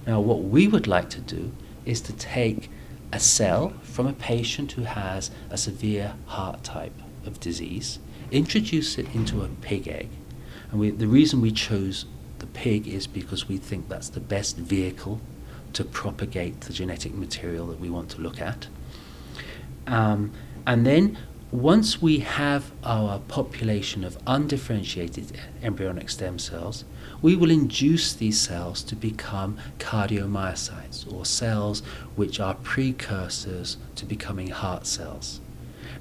Now, 0.05 0.19
what 0.19 0.43
we 0.43 0.67
would 0.67 0.87
like 0.87 1.09
to 1.11 1.21
do 1.21 1.51
is 1.85 2.01
to 2.01 2.13
take 2.13 2.69
a 3.13 3.19
cell 3.19 3.73
from 3.81 4.07
a 4.07 4.13
patient 4.13 4.73
who 4.73 4.83
has 4.83 5.31
a 5.49 5.57
severe 5.57 6.15
heart 6.27 6.63
type 6.63 6.97
of 7.25 7.39
disease, 7.39 7.99
introduce 8.31 8.97
it 8.97 9.13
into 9.13 9.41
a 9.41 9.47
pig 9.61 9.87
egg, 9.87 10.09
and 10.71 10.79
we, 10.79 10.89
the 10.89 11.07
reason 11.07 11.41
we 11.41 11.51
chose 11.51 12.05
the 12.39 12.47
pig 12.47 12.87
is 12.87 13.05
because 13.05 13.47
we 13.47 13.57
think 13.57 13.89
that's 13.89 14.09
the 14.09 14.19
best 14.19 14.57
vehicle 14.57 15.21
to 15.73 15.83
propagate 15.83 16.61
the 16.61 16.73
genetic 16.73 17.13
material 17.13 17.67
that 17.67 17.79
we 17.79 17.89
want 17.89 18.09
to 18.09 18.21
look 18.21 18.41
at. 18.41 18.67
Um, 19.87 20.31
and 20.65 20.85
then 20.85 21.17
once 21.51 22.01
we 22.01 22.19
have 22.19 22.71
our 22.81 23.19
population 23.27 24.05
of 24.05 24.17
undifferentiated 24.25 25.37
embryonic 25.61 26.09
stem 26.09 26.39
cells, 26.39 26.85
we 27.21 27.35
will 27.35 27.51
induce 27.51 28.13
these 28.13 28.39
cells 28.39 28.81
to 28.81 28.95
become 28.95 29.57
cardiomyocytes, 29.77 31.11
or 31.13 31.25
cells 31.25 31.81
which 32.15 32.39
are 32.39 32.55
precursors 32.55 33.75
to 33.95 34.05
becoming 34.05 34.47
heart 34.47 34.87
cells. 34.87 35.41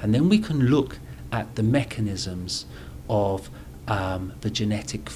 And 0.00 0.14
then 0.14 0.28
we 0.28 0.38
can 0.38 0.66
look 0.66 0.99
at 1.33 1.57
the 1.57 1.64
mechanisms 1.64 2.66
of 3.09 3.50
um, 3.88 4.33
the 4.42 4.50
genetic 4.50 5.11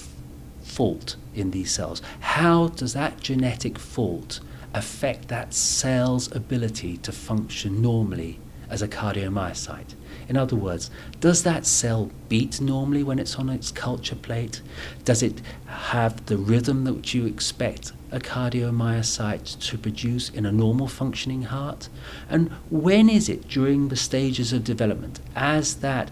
fault 0.62 1.14
in 1.32 1.52
these 1.52 1.70
cells. 1.70 2.02
How 2.18 2.68
does 2.68 2.92
that 2.94 3.20
genetic 3.20 3.78
fault 3.78 4.40
affect 4.74 5.28
that 5.28 5.54
cell's 5.54 6.34
ability 6.34 6.96
to 6.96 7.12
function 7.12 7.80
normally 7.80 8.40
as 8.75 8.83
a 8.83 8.88
cardiomyocyte? 8.88 9.95
In 10.28 10.37
other 10.37 10.57
words, 10.57 10.90
does 11.21 11.45
that 11.45 11.64
cell 11.64 12.11
beat 12.28 12.61
normally 12.61 13.04
when 13.04 13.21
it's 13.21 13.37
on 13.37 13.49
its 13.49 13.71
culture 13.71 14.16
plate? 14.16 14.62
Does 15.04 15.23
it 15.23 15.40
have 15.66 16.26
the 16.26 16.37
rhythm 16.37 16.83
that 16.85 17.14
you 17.14 17.25
expect 17.25 17.93
a 18.11 18.19
cardiomyocyte 18.19 19.61
to 19.69 19.78
produce 19.78 20.28
in 20.28 20.45
a 20.45 20.50
normal 20.50 20.88
functioning 20.88 21.43
heart? 21.43 21.88
And 22.28 22.50
when 22.69 23.09
is 23.09 23.28
it 23.28 23.47
during 23.47 23.88
the 23.88 23.97
stages 23.97 24.52
of 24.52 24.64
development 24.64 25.21
as 25.37 25.76
that 25.76 26.11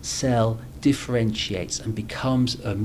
cell 0.00 0.60
differentiates 0.80 1.80
and 1.80 1.96
becomes 1.96 2.60
a 2.60 2.76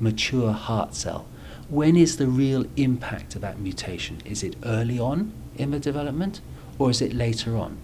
mature 0.00 0.52
heart 0.52 0.94
cell? 0.94 1.26
When 1.68 1.94
is 1.94 2.16
the 2.16 2.28
real 2.28 2.64
impact 2.76 3.34
of 3.34 3.42
that 3.42 3.58
mutation? 3.58 4.22
Is 4.24 4.42
it 4.42 4.56
early 4.64 4.98
on 4.98 5.32
in 5.56 5.72
the 5.72 5.78
development 5.78 6.40
or 6.78 6.88
is 6.88 7.02
it 7.02 7.12
later 7.12 7.54
on? 7.58 7.76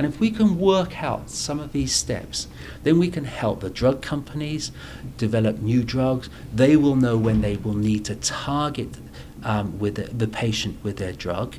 And 0.00 0.06
if 0.10 0.18
we 0.18 0.30
can 0.30 0.58
work 0.58 1.02
out 1.02 1.28
some 1.28 1.60
of 1.60 1.72
these 1.72 1.92
steps, 1.92 2.48
then 2.84 2.98
we 2.98 3.10
can 3.10 3.24
help 3.24 3.60
the 3.60 3.68
drug 3.68 4.00
companies 4.00 4.72
develop 5.18 5.58
new 5.58 5.84
drugs. 5.84 6.30
They 6.54 6.74
will 6.74 6.96
know 6.96 7.18
when 7.18 7.42
they 7.42 7.56
will 7.56 7.74
need 7.74 8.06
to 8.06 8.14
target 8.14 8.96
um, 9.44 9.78
with 9.78 9.96
the, 9.96 10.04
the 10.04 10.26
patient 10.26 10.82
with 10.82 10.96
their 10.96 11.12
drug 11.12 11.56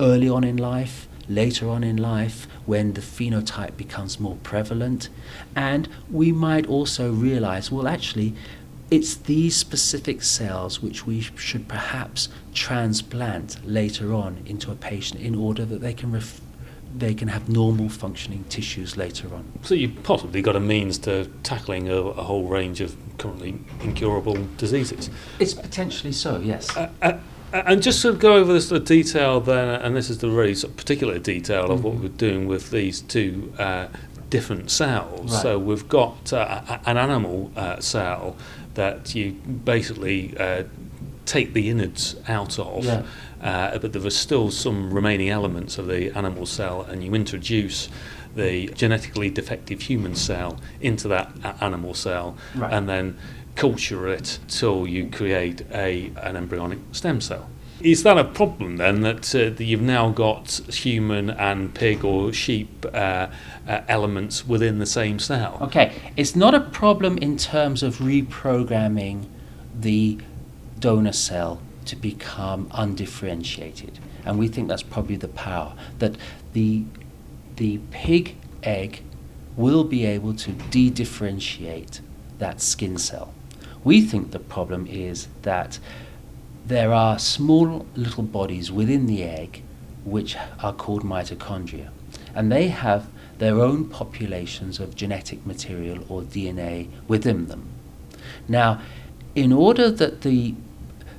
early 0.00 0.28
on 0.28 0.44
in 0.44 0.58
life, 0.58 1.08
later 1.30 1.66
on 1.70 1.82
in 1.82 1.96
life, 1.96 2.46
when 2.66 2.92
the 2.92 3.00
phenotype 3.00 3.78
becomes 3.78 4.20
more 4.20 4.36
prevalent. 4.42 5.08
And 5.56 5.88
we 6.10 6.30
might 6.30 6.66
also 6.66 7.10
realize 7.10 7.72
well, 7.72 7.88
actually, 7.88 8.34
it's 8.90 9.14
these 9.14 9.56
specific 9.56 10.22
cells 10.22 10.82
which 10.82 11.06
we 11.06 11.22
should 11.22 11.68
perhaps 11.68 12.28
transplant 12.52 13.66
later 13.66 14.12
on 14.12 14.42
into 14.44 14.70
a 14.70 14.74
patient 14.74 15.22
in 15.22 15.34
order 15.34 15.64
that 15.64 15.80
they 15.80 15.94
can 15.94 16.12
they 16.98 17.14
can 17.14 17.28
have 17.28 17.48
normal 17.48 17.88
functioning 17.88 18.44
tissues 18.48 18.96
later 18.96 19.32
on. 19.34 19.44
So 19.62 19.74
you've 19.74 20.02
possibly 20.02 20.42
got 20.42 20.56
a 20.56 20.60
means 20.60 20.98
to 20.98 21.26
tackling 21.42 21.88
a, 21.88 21.94
a 21.94 22.24
whole 22.24 22.46
range 22.46 22.80
of 22.80 22.96
currently 23.18 23.58
incurable 23.80 24.36
diseases. 24.56 25.10
It's 25.38 25.54
potentially 25.54 26.12
so, 26.12 26.38
yes. 26.38 26.76
Uh, 26.76 26.90
uh, 27.02 27.18
and 27.52 27.82
just 27.82 28.02
to 28.02 28.12
go 28.12 28.34
over 28.34 28.52
this 28.52 28.68
sort 28.68 28.82
of 28.82 28.86
detail 28.86 29.40
then, 29.40 29.80
and 29.80 29.96
this 29.96 30.10
is 30.10 30.18
the 30.18 30.28
really 30.28 30.54
sort 30.54 30.72
of 30.72 30.76
particular 30.76 31.18
detail 31.18 31.70
of 31.70 31.80
mm-hmm. 31.80 31.88
what 31.88 31.94
we're 31.96 32.08
doing 32.08 32.46
with 32.46 32.70
these 32.70 33.00
two 33.00 33.52
uh, 33.58 33.88
different 34.28 34.70
cells. 34.70 35.32
Right. 35.32 35.42
So 35.42 35.58
we've 35.58 35.88
got 35.88 36.32
uh, 36.32 36.78
an 36.84 36.98
animal 36.98 37.50
uh, 37.56 37.80
cell 37.80 38.36
that 38.74 39.14
you 39.14 39.32
basically 39.32 40.36
uh, 40.36 40.64
take 41.24 41.54
the 41.54 41.70
innards 41.70 42.16
out 42.28 42.58
of. 42.58 42.84
Yeah 42.84 43.04
uh, 43.42 43.78
but 43.78 43.92
there 43.92 44.04
are 44.04 44.10
still 44.10 44.50
some 44.50 44.92
remaining 44.92 45.30
elements 45.30 45.78
of 45.78 45.86
the 45.86 46.10
animal 46.16 46.46
cell, 46.46 46.82
and 46.82 47.04
you 47.04 47.14
introduce 47.14 47.88
the 48.34 48.68
genetically 48.68 49.30
defective 49.30 49.82
human 49.82 50.14
cell 50.14 50.58
into 50.80 51.08
that 51.08 51.30
animal 51.60 51.94
cell, 51.94 52.36
right. 52.54 52.72
and 52.72 52.88
then 52.88 53.18
culture 53.54 54.06
it 54.06 54.38
till 54.46 54.86
you 54.86 55.10
create 55.10 55.62
a 55.72 56.12
an 56.22 56.36
embryonic 56.36 56.78
stem 56.92 57.20
cell. 57.20 57.48
Is 57.80 58.02
that 58.02 58.18
a 58.18 58.24
problem 58.24 58.76
then 58.76 59.02
that, 59.02 59.32
uh, 59.34 59.50
that 59.50 59.62
you've 59.62 59.80
now 59.80 60.10
got 60.10 60.50
human 60.68 61.30
and 61.30 61.72
pig 61.72 62.04
or 62.04 62.32
sheep 62.32 62.84
uh, 62.92 63.28
uh, 63.68 63.80
elements 63.86 64.46
within 64.46 64.80
the 64.80 64.86
same 64.86 65.20
cell? 65.20 65.58
Okay, 65.60 65.92
it's 66.16 66.34
not 66.34 66.54
a 66.54 66.60
problem 66.60 67.18
in 67.18 67.36
terms 67.36 67.84
of 67.84 67.98
reprogramming 67.98 69.26
the 69.78 70.18
donor 70.80 71.12
cell 71.12 71.60
to 71.88 71.96
become 71.96 72.68
undifferentiated. 72.72 73.98
And 74.24 74.38
we 74.38 74.48
think 74.48 74.68
that's 74.68 74.82
probably 74.82 75.16
the 75.16 75.28
power 75.28 75.74
that 75.98 76.16
the, 76.52 76.84
the 77.56 77.80
pig 77.90 78.36
egg 78.62 79.02
will 79.56 79.84
be 79.84 80.04
able 80.04 80.34
to 80.34 80.52
de 80.52 80.90
differentiate 80.90 82.00
that 82.38 82.60
skin 82.60 82.96
cell. 82.98 83.34
We 83.82 84.02
think 84.02 84.30
the 84.30 84.38
problem 84.38 84.86
is 84.86 85.28
that 85.42 85.78
there 86.66 86.92
are 86.92 87.18
small 87.18 87.86
little 87.96 88.22
bodies 88.22 88.70
within 88.70 89.06
the 89.06 89.24
egg 89.24 89.62
which 90.04 90.36
are 90.62 90.72
called 90.72 91.02
mitochondria, 91.02 91.88
and 92.34 92.52
they 92.52 92.68
have 92.68 93.08
their 93.38 93.60
own 93.60 93.88
populations 93.88 94.78
of 94.78 94.94
genetic 94.94 95.46
material 95.46 96.04
or 96.08 96.22
DNA 96.22 96.88
within 97.06 97.46
them. 97.46 97.68
Now, 98.46 98.80
in 99.34 99.52
order 99.52 99.90
that 99.90 100.22
the 100.22 100.54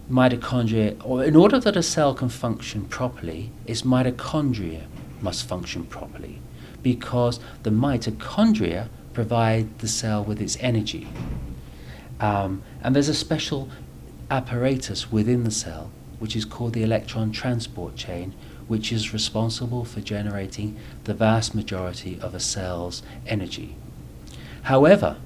mitochondria, 0.10 1.00
or 1.04 1.24
in 1.24 1.36
order 1.36 1.60
that 1.60 1.78
a 1.78 1.84
cell 1.84 2.14
can 2.14 2.30
function 2.30 2.86
properly, 2.86 3.52
its 3.66 3.84
mitochondria 3.84 4.84
must 5.22 5.48
function 5.48 5.86
properly 5.86 6.42
because 6.82 7.40
the 7.64 7.70
mitochondria 7.70 8.90
provide 9.14 9.80
the 9.80 9.88
cell 9.88 10.24
with 10.24 10.42
its 10.42 10.58
energy. 10.62 11.08
Um, 12.20 12.64
and 12.82 12.96
there's 12.96 13.10
a 13.10 13.14
special 13.14 13.70
apparatus 14.32 15.12
within 15.12 15.44
the 15.44 15.52
cell 15.52 15.92
which 16.20 16.36
is 16.36 16.46
called 16.46 16.74
the 16.74 16.84
electron 16.84 17.32
transport 17.32 17.96
chain, 17.96 18.34
which 18.68 18.92
is 18.92 19.14
responsible 19.14 19.86
for 19.86 20.02
generating 20.02 20.78
the 21.06 21.14
vast 21.14 21.56
majority 21.56 22.20
of 22.22 22.36
a 22.36 22.40
cell's 22.40 23.02
energy. 23.26 23.76
However, 24.64 25.18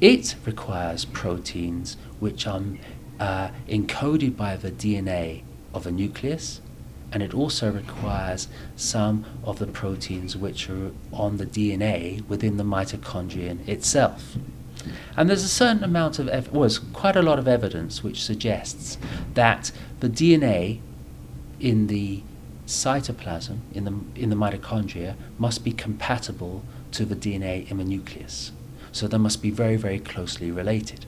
it 0.00 0.34
requires 0.44 1.04
proteins 1.04 1.96
which 2.18 2.46
are 2.46 2.62
uh, 3.18 3.48
encoded 3.68 4.36
by 4.36 4.56
the 4.56 4.70
DNA 4.70 5.42
of 5.72 5.86
a 5.86 5.90
nucleus, 5.90 6.60
and 7.12 7.22
it 7.22 7.32
also 7.32 7.70
requires 7.70 8.48
some 8.74 9.24
of 9.44 9.58
the 9.58 9.66
proteins 9.66 10.36
which 10.36 10.68
are 10.68 10.90
on 11.12 11.36
the 11.36 11.46
DNA 11.46 12.26
within 12.28 12.56
the 12.56 12.64
mitochondrion 12.64 13.66
itself. 13.68 14.36
And 15.16 15.28
there's 15.28 15.44
a 15.44 15.48
certain 15.48 15.82
amount 15.82 16.18
of, 16.18 16.28
ev- 16.28 16.52
well, 16.52 16.70
quite 16.92 17.16
a 17.16 17.22
lot 17.22 17.38
of 17.38 17.48
evidence 17.48 18.02
which 18.02 18.22
suggests 18.22 18.98
that 19.34 19.72
the 20.00 20.08
DNA 20.08 20.80
in 21.58 21.86
the 21.86 22.22
cytoplasm, 22.66 23.58
in 23.72 23.84
the, 23.84 24.20
in 24.20 24.30
the 24.30 24.36
mitochondria, 24.36 25.14
must 25.38 25.64
be 25.64 25.72
compatible 25.72 26.62
to 26.92 27.04
the 27.04 27.16
DNA 27.16 27.70
in 27.70 27.78
the 27.78 27.84
nucleus. 27.84 28.52
So 28.92 29.06
they 29.06 29.18
must 29.18 29.42
be 29.42 29.50
very, 29.50 29.76
very 29.76 29.98
closely 29.98 30.50
related. 30.50 31.06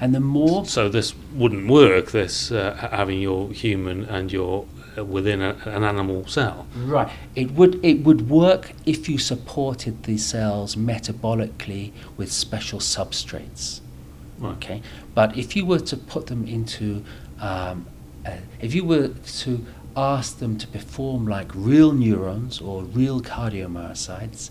And 0.00 0.14
the 0.14 0.20
more. 0.20 0.64
So 0.64 0.88
this 0.88 1.14
wouldn't 1.34 1.68
work, 1.68 2.10
this 2.12 2.50
uh, 2.50 2.88
having 2.90 3.20
your 3.20 3.50
human 3.50 4.04
and 4.04 4.32
your 4.32 4.66
uh, 4.96 5.04
within 5.04 5.40
a, 5.42 5.56
an 5.66 5.84
animal 5.84 6.26
cell. 6.26 6.66
Right. 6.74 7.10
It 7.34 7.52
would 7.52 7.84
it 7.84 8.02
would 8.02 8.28
work 8.28 8.72
if 8.86 9.08
you 9.08 9.18
supported 9.18 10.04
the 10.04 10.18
cells 10.18 10.74
metabolically 10.74 11.92
with 12.16 12.32
special 12.32 12.80
substrates. 12.80 13.80
Right. 14.38 14.56
Okay. 14.56 14.82
But 15.14 15.36
if 15.36 15.54
you 15.54 15.66
were 15.66 15.80
to 15.80 15.96
put 15.96 16.26
them 16.26 16.46
into 16.46 17.04
um, 17.40 17.86
uh, 18.26 18.38
if 18.60 18.74
you 18.74 18.84
were 18.84 19.08
to 19.08 19.66
ask 19.96 20.38
them 20.38 20.56
to 20.58 20.66
perform 20.66 21.26
like 21.26 21.50
real 21.54 21.92
neurons 21.92 22.60
or 22.60 22.82
real 22.82 23.20
cardiomyocytes, 23.20 24.50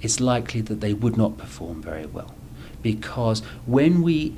it's 0.00 0.20
likely 0.20 0.60
that 0.62 0.80
they 0.80 0.94
would 0.94 1.16
not 1.16 1.38
perform 1.38 1.82
very 1.82 2.06
well. 2.06 2.34
Because 2.82 3.40
when 3.66 4.02
we 4.02 4.36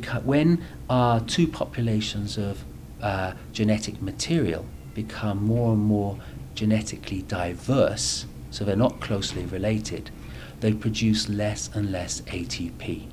beca- 0.00 0.22
when 0.24 0.62
our 0.88 1.20
two 1.20 1.46
populations 1.46 2.38
of 2.38 2.64
uh, 3.02 3.34
genetic 3.52 4.00
material 4.00 4.66
become 4.94 5.44
more 5.44 5.72
and 5.72 5.82
more 5.82 6.18
genetically 6.54 7.22
diverse, 7.22 8.26
so 8.50 8.64
they're 8.64 8.76
not 8.76 9.00
closely 9.00 9.44
related, 9.44 10.10
they 10.60 10.72
produce 10.72 11.28
less 11.28 11.68
and 11.74 11.90
less 11.90 12.20
ATP. 12.22 13.08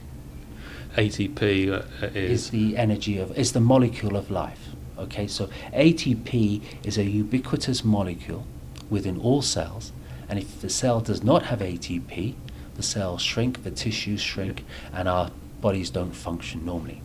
ATP 0.96 1.72
uh, 1.72 2.06
Is 2.08 2.46
is 2.46 2.50
the 2.50 2.78
energy 2.78 3.18
of 3.18 3.38
is 3.38 3.54
the 3.54 3.62
molecule 3.62 4.16
of 4.16 4.30
life. 4.30 4.70
Okay, 4.98 5.26
so 5.28 5.50
ATP 5.74 6.62
is 6.84 6.98
a 6.98 7.04
ubiquitous 7.04 7.84
molecule 7.84 8.46
within 8.90 9.18
all 9.18 9.42
cells, 9.42 9.94
and 10.30 10.38
if 10.38 10.62
the 10.62 10.70
cell 10.70 11.00
does 11.00 11.24
not 11.24 11.44
have 11.44 11.60
ATP, 11.60 12.36
the 12.76 12.84
cells 12.84 13.22
shrink, 13.22 13.64
the 13.64 13.72
tissues 13.72 14.22
shrink, 14.22 14.64
and 14.94 15.08
our 15.08 15.32
bodies 15.62 15.90
don't 15.90 16.12
function 16.12 16.66
normally. 16.66 17.02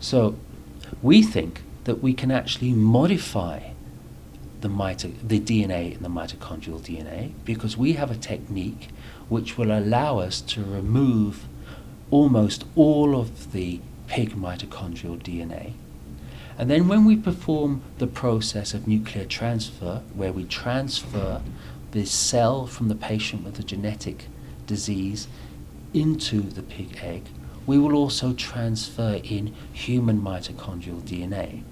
So 0.00 0.36
we 1.02 1.22
think 1.22 1.62
that 1.84 2.02
we 2.02 2.12
can 2.12 2.30
actually 2.30 2.72
modify 2.72 3.70
the, 4.60 4.68
mito- 4.68 5.14
the 5.26 5.40
DNA 5.40 5.96
in 5.96 6.02
the 6.02 6.08
mitochondrial 6.08 6.80
DNA 6.80 7.32
because 7.44 7.76
we 7.76 7.92
have 7.94 8.10
a 8.10 8.16
technique 8.16 8.88
which 9.28 9.56
will 9.56 9.70
allow 9.70 10.18
us 10.18 10.40
to 10.40 10.62
remove 10.62 11.46
almost 12.10 12.64
all 12.74 13.18
of 13.18 13.52
the 13.52 13.80
pig 14.06 14.32
mitochondrial 14.32 15.18
DNA. 15.18 15.72
And 16.58 16.70
then 16.70 16.88
when 16.88 17.04
we 17.04 17.16
perform 17.16 17.82
the 17.98 18.06
process 18.06 18.72
of 18.72 18.88
nuclear 18.88 19.24
transfer, 19.24 20.02
where 20.14 20.32
we 20.32 20.44
transfer 20.44 21.42
the 21.90 22.06
cell 22.06 22.66
from 22.66 22.88
the 22.88 22.94
patient 22.94 23.44
with 23.44 23.54
the 23.54 23.62
genetic 23.62 24.26
disease 24.66 25.28
into 25.92 26.40
the 26.40 26.62
pig 26.62 26.98
egg, 27.02 27.24
we 27.66 27.78
will 27.78 27.94
also 27.94 28.32
transfer 28.32 29.20
in 29.24 29.54
human 29.72 30.20
mitochondrial 30.20 31.00
DNA 31.02 31.62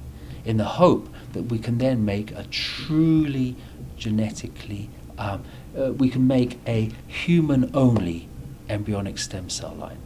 in 0.45 0.57
the 0.59 0.65
hope 0.65 1.09
that 1.33 1.45
we 1.45 1.59
can 1.59 1.79
then 1.79 2.05
make 2.05 2.31
a 2.33 2.45
truly 2.45 3.57
genetically, 3.97 4.91
um, 5.19 5.43
uh, 5.79 5.93
we 5.93 6.09
can 6.09 6.27
make 6.27 6.59
a 6.67 6.91
human 7.07 7.71
only 7.75 8.29
embryonic 8.69 9.19
stem 9.19 9.49
cell 9.49 9.75
line. 9.75 9.99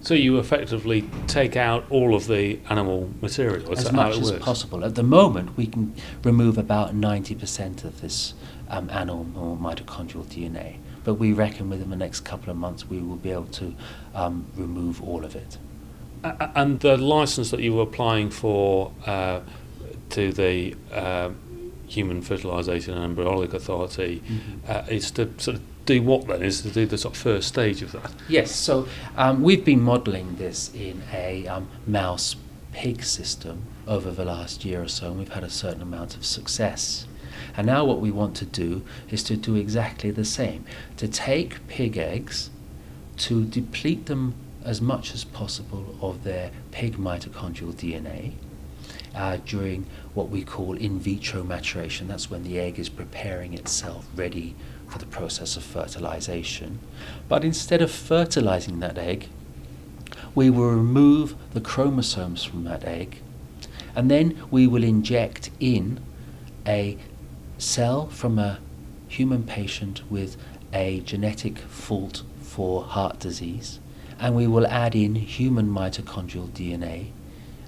so 0.00 0.14
you 0.14 0.38
effectively 0.38 1.04
take 1.26 1.56
out 1.56 1.84
all 1.90 2.14
of 2.14 2.26
the 2.26 2.58
animal 2.70 3.10
material. 3.20 3.72
Is 3.72 3.80
as 3.80 3.84
that 3.86 3.94
how 3.94 4.08
much 4.08 4.16
it 4.16 4.22
as 4.22 4.32
works? 4.32 4.44
possible. 4.44 4.84
At 4.84 4.94
the 4.94 5.02
moment, 5.02 5.56
we 5.56 5.66
can 5.66 5.94
remove 6.22 6.56
about 6.56 6.94
90% 6.94 7.84
of 7.84 8.00
this 8.00 8.34
um, 8.70 8.88
animal 8.90 9.58
mitochondrial 9.60 10.24
DNA, 10.26 10.76
but 11.08 11.14
we 11.14 11.32
reckon 11.32 11.70
within 11.70 11.88
the 11.88 11.96
next 11.96 12.20
couple 12.20 12.50
of 12.50 12.56
months 12.58 12.86
we 12.86 12.98
will 13.00 13.16
be 13.16 13.30
able 13.30 13.46
to 13.46 13.74
um, 14.14 14.44
remove 14.56 15.02
all 15.02 15.24
of 15.24 15.34
it. 15.34 15.56
A- 16.22 16.50
And 16.54 16.80
the 16.80 16.98
license 16.98 17.50
that 17.50 17.60
you 17.60 17.72
were 17.72 17.84
applying 17.84 18.28
for 18.28 18.92
uh, 19.06 19.40
to 20.10 20.30
the 20.34 20.76
uh, 20.92 21.30
Human 21.86 22.20
Fertilisation 22.20 22.92
and 22.92 23.16
Embryologic 23.16 23.54
Authority 23.54 24.22
uh, 24.68 24.82
is 24.90 25.10
to 25.12 25.30
sort 25.38 25.56
of 25.56 25.62
do 25.86 26.02
what 26.02 26.26
then? 26.26 26.42
Is 26.42 26.60
to 26.60 26.68
do 26.68 26.84
the 26.84 26.98
sort 26.98 27.14
of 27.14 27.22
first 27.22 27.48
stage 27.48 27.80
of 27.80 27.92
that? 27.92 28.12
Yes, 28.28 28.54
so 28.54 28.86
um, 29.16 29.40
we've 29.40 29.64
been 29.64 29.80
modelling 29.80 30.36
this 30.36 30.70
in 30.74 31.00
a 31.10 31.46
um, 31.46 31.68
mouse 31.86 32.36
pig 32.72 33.02
system 33.02 33.62
over 33.86 34.10
the 34.10 34.26
last 34.26 34.62
year 34.62 34.82
or 34.82 34.88
so, 34.88 35.06
and 35.06 35.18
we've 35.18 35.32
had 35.32 35.42
a 35.42 35.48
certain 35.48 35.80
amount 35.80 36.16
of 36.18 36.26
success. 36.26 37.06
And 37.56 37.66
now 37.66 37.84
what 37.84 38.00
we 38.00 38.10
want 38.10 38.36
to 38.36 38.44
do 38.44 38.82
is 39.10 39.22
to 39.24 39.36
do 39.36 39.54
exactly 39.54 40.10
the 40.10 40.24
same 40.24 40.64
to 40.96 41.08
take 41.08 41.66
pig 41.68 41.96
eggs, 41.96 42.50
to 43.18 43.44
deplete 43.44 44.06
them 44.06 44.34
as 44.64 44.80
much 44.80 45.14
as 45.14 45.24
possible 45.24 45.96
of 46.00 46.24
their 46.24 46.50
pig 46.70 46.96
mitochondrial 46.96 47.72
DNA. 47.72 48.32
Uh, 49.14 49.38
during 49.46 49.86
what 50.14 50.28
we 50.28 50.44
call 50.44 50.76
in 50.76 50.98
vitro 50.98 51.42
maturation, 51.42 52.06
that's 52.06 52.30
when 52.30 52.44
the 52.44 52.60
egg 52.60 52.78
is 52.78 52.88
preparing 52.88 53.54
itself 53.54 54.06
ready 54.14 54.54
for 54.88 54.98
the 54.98 55.06
process 55.06 55.56
of 55.56 55.62
fertilization. 55.62 56.78
But 57.28 57.44
instead 57.44 57.82
of 57.82 57.90
fertilizing 57.90 58.80
that 58.80 58.98
egg, 58.98 59.28
we 60.34 60.50
will 60.50 60.70
remove 60.70 61.34
the 61.52 61.60
chromosomes 61.60 62.44
from 62.44 62.64
that 62.64 62.84
egg, 62.84 63.22
and 63.94 64.10
then 64.10 64.40
we 64.50 64.66
will 64.66 64.84
inject 64.84 65.50
in 65.58 66.00
a 66.66 66.98
cell 67.58 68.06
from 68.08 68.38
a 68.38 68.58
human 69.08 69.42
patient 69.42 70.02
with 70.10 70.36
a 70.72 71.00
genetic 71.00 71.58
fault 71.58 72.22
for 72.40 72.84
heart 72.84 73.18
disease, 73.18 73.80
and 74.18 74.34
we 74.34 74.46
will 74.46 74.66
add 74.66 74.94
in 74.94 75.14
human 75.16 75.68
mitochondrial 75.68 76.48
DNA 76.48 77.10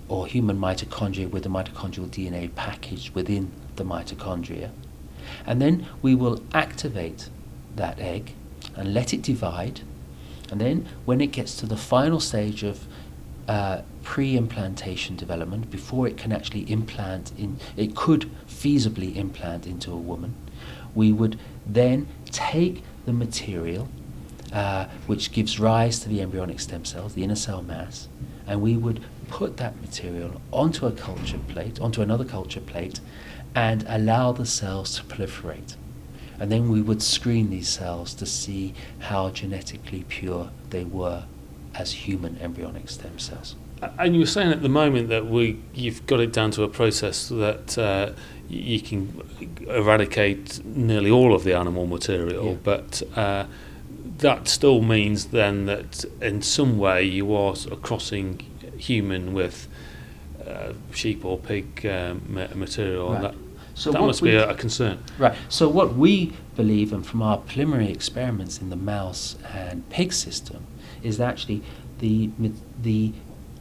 or 0.08 0.26
human 0.26 0.58
mitochondria 0.58 1.30
with 1.30 1.42
the 1.44 1.48
mitochondrial 1.48 2.08
DNA 2.08 2.52
packaged 2.54 3.14
within 3.14 3.50
the 3.76 3.84
mitochondria. 3.84 4.70
And 5.46 5.62
then 5.62 5.86
we 6.02 6.14
will 6.14 6.42
activate 6.52 7.28
that 7.76 7.98
egg 8.00 8.34
and 8.76 8.92
let 8.92 9.14
it 9.14 9.22
divide. 9.22 9.80
And 10.50 10.60
then, 10.60 10.88
when 11.04 11.20
it 11.20 11.28
gets 11.28 11.54
to 11.56 11.66
the 11.66 11.76
final 11.76 12.18
stage 12.18 12.64
of 12.64 12.86
uh, 13.46 13.82
pre-implantation 14.02 15.16
development, 15.16 15.70
before 15.70 16.06
it 16.06 16.16
can 16.16 16.32
actually 16.32 16.70
implant 16.70 17.32
in, 17.38 17.58
it 17.76 17.94
could 17.94 18.30
feasibly 18.46 19.16
implant 19.16 19.66
into 19.66 19.92
a 19.92 19.96
woman. 19.96 20.34
We 20.94 21.12
would 21.12 21.38
then 21.66 22.08
take 22.26 22.82
the 23.06 23.12
material, 23.12 23.88
uh, 24.52 24.86
which 25.06 25.32
gives 25.32 25.60
rise 25.60 26.00
to 26.00 26.08
the 26.08 26.20
embryonic 26.20 26.60
stem 26.60 26.84
cells, 26.84 27.14
the 27.14 27.24
inner 27.24 27.36
cell 27.36 27.62
mass, 27.62 28.08
and 28.46 28.60
we 28.60 28.76
would 28.76 29.00
put 29.28 29.56
that 29.58 29.80
material 29.80 30.40
onto 30.50 30.86
a 30.86 30.92
culture 30.92 31.38
plate, 31.48 31.80
onto 31.80 32.02
another 32.02 32.24
culture 32.24 32.60
plate, 32.60 33.00
and 33.54 33.84
allow 33.88 34.32
the 34.32 34.46
cells 34.46 34.96
to 34.96 35.04
proliferate. 35.04 35.76
And 36.38 36.50
then 36.50 36.70
we 36.70 36.80
would 36.80 37.02
screen 37.02 37.50
these 37.50 37.68
cells 37.68 38.14
to 38.14 38.26
see 38.26 38.74
how 38.98 39.30
genetically 39.30 40.04
pure 40.08 40.50
they 40.70 40.84
were 40.84 41.24
as 41.74 41.92
human 41.92 42.38
embryonic 42.38 42.88
stem 42.88 43.18
cells. 43.18 43.54
And 43.98 44.14
you 44.14 44.20
were 44.20 44.26
saying 44.26 44.52
at 44.52 44.62
the 44.62 44.68
moment 44.68 45.08
that 45.08 45.26
we 45.26 45.58
you've 45.74 46.04
got 46.06 46.20
it 46.20 46.32
down 46.32 46.50
to 46.52 46.62
a 46.62 46.68
process 46.68 47.28
that 47.28 47.78
uh, 47.78 48.12
you 48.48 48.80
can 48.80 49.22
eradicate 49.68 50.64
nearly 50.64 51.10
all 51.10 51.34
of 51.34 51.44
the 51.44 51.54
animal 51.54 51.86
material, 51.86 52.44
Yeah. 52.46 52.54
but 52.62 53.02
uh, 53.16 53.44
that 54.18 54.48
still 54.48 54.82
means 54.82 55.26
then 55.26 55.66
that 55.66 56.04
in 56.20 56.42
some 56.42 56.78
way 56.78 57.04
you 57.04 57.34
are 57.34 57.56
sort 57.56 57.72
of 57.72 57.82
crossing 57.82 58.40
human 58.76 59.32
with 59.32 59.66
uh, 60.46 60.72
sheep 60.92 61.24
or 61.24 61.38
pig 61.38 61.86
um, 61.86 62.22
material. 62.54 63.12
Right. 63.12 63.22
That, 63.22 63.34
So 63.74 63.92
that 63.92 64.00
must 64.00 64.22
be 64.22 64.34
a, 64.34 64.50
a 64.50 64.54
concern. 64.54 64.98
Right. 65.18 65.34
So 65.48 65.68
what 65.68 65.94
we 65.96 66.32
believe, 66.56 66.92
and 66.92 67.06
from 67.06 67.22
our 67.22 67.38
preliminary 67.38 67.90
experiments 67.90 68.60
in 68.60 68.68
the 68.68 68.76
mouse 68.76 69.36
and 69.54 69.88
pig 69.88 70.12
system, 70.12 70.66
is 71.02 71.16
that 71.16 71.28
actually 71.30 71.62
the 72.00 72.30
the 72.82 73.12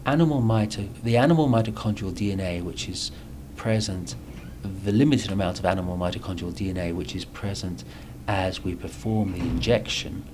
animal 0.09 0.41
mito 0.41 0.89
the 1.03 1.17
animal 1.17 1.47
mitochondrial 1.47 2.11
DNA, 2.11 2.63
which 2.63 2.89
is 2.89 3.11
present, 3.55 4.15
the 4.63 4.91
limited 4.91 5.31
amount 5.31 5.59
of 5.59 5.65
animal 5.65 5.97
mitochondrial 5.97 6.51
DNA 6.51 6.93
which 6.93 7.15
is 7.15 7.25
present 7.25 7.83
as 8.27 8.63
we 8.63 8.73
perform 8.73 9.33
the 9.33 9.39
injection 9.39 10.25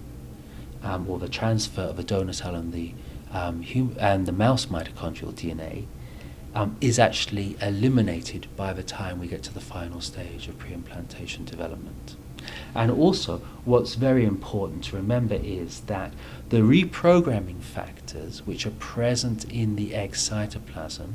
um, 0.82 1.10
or 1.10 1.20
the 1.20 1.28
transfer 1.28 1.82
of 1.82 1.98
the 1.98 2.04
donor 2.04 2.34
cell 2.34 2.56
and 2.56 2.72
the 2.72 2.94
um, 3.32 3.64
hum- 3.64 3.96
and 4.00 4.26
the 4.26 4.32
mouse 4.32 4.68
mitochondrial 4.68 5.34
DNA 5.34 5.86
um, 6.54 6.78
is 6.80 6.98
actually 6.98 7.58
eliminated 7.62 8.48
by 8.56 8.72
the 8.72 8.84
time 8.84 9.20
we 9.20 9.28
get 9.28 9.44
to 9.44 9.54
the 9.54 9.60
final 9.60 10.00
stage 10.00 10.48
of 10.48 10.58
pre-implantation 10.58 11.44
development. 11.44 12.16
And 12.74 12.92
also, 12.92 13.40
what's 13.64 13.96
very 13.96 14.26
important 14.26 14.84
to 14.86 14.96
remember 14.96 15.36
is 15.36 15.82
that 15.82 16.14
the 16.50 16.58
reprogramming 16.58 17.62
factors 17.62 18.46
which 18.46 18.66
are 18.66 18.72
present 18.72 19.46
in 19.46 19.76
the 19.76 19.96
egg 19.96 20.12
cytoplasm 20.12 21.14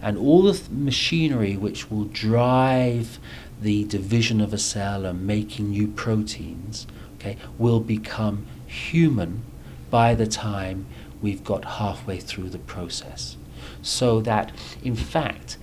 and 0.00 0.16
all 0.16 0.42
the 0.42 0.52
th- 0.52 0.70
machinery 0.70 1.56
which 1.56 1.90
will 1.90 2.04
drive 2.04 3.18
the 3.60 3.84
division 3.84 4.40
of 4.40 4.52
a 4.52 4.58
cell 4.58 5.04
and 5.04 5.26
making 5.26 5.70
new 5.70 5.88
proteins 5.88 6.86
okay, 7.16 7.36
will 7.58 7.80
become 7.80 8.46
human 8.66 9.42
by 9.90 10.14
the 10.14 10.26
time 10.26 10.86
we've 11.20 11.42
got 11.42 11.64
halfway 11.64 12.18
through 12.20 12.48
the 12.50 12.58
process. 12.58 13.36
So 13.82 14.20
that, 14.20 14.52
in 14.82 14.94
fact, 14.94 15.58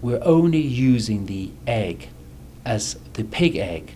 we're 0.00 0.22
only 0.22 0.60
using 0.60 1.26
the 1.26 1.50
egg 1.66 2.08
as 2.64 2.94
the 3.14 3.24
pig 3.24 3.56
egg 3.56 3.94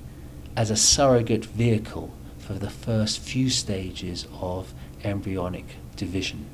as 0.56 0.70
a 0.70 0.76
surrogate 0.76 1.44
vehicle 1.44 2.12
for 2.38 2.54
the 2.54 2.70
first 2.70 3.18
few 3.20 3.50
stages 3.50 4.26
of 4.40 4.72
embryonic 5.02 5.66
division. 5.96 6.46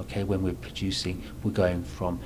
Okay, 0.00 0.24
when 0.24 0.42
we're 0.42 0.54
producing, 0.54 1.22
we're 1.42 1.50
going 1.50 1.82
from 1.82 2.20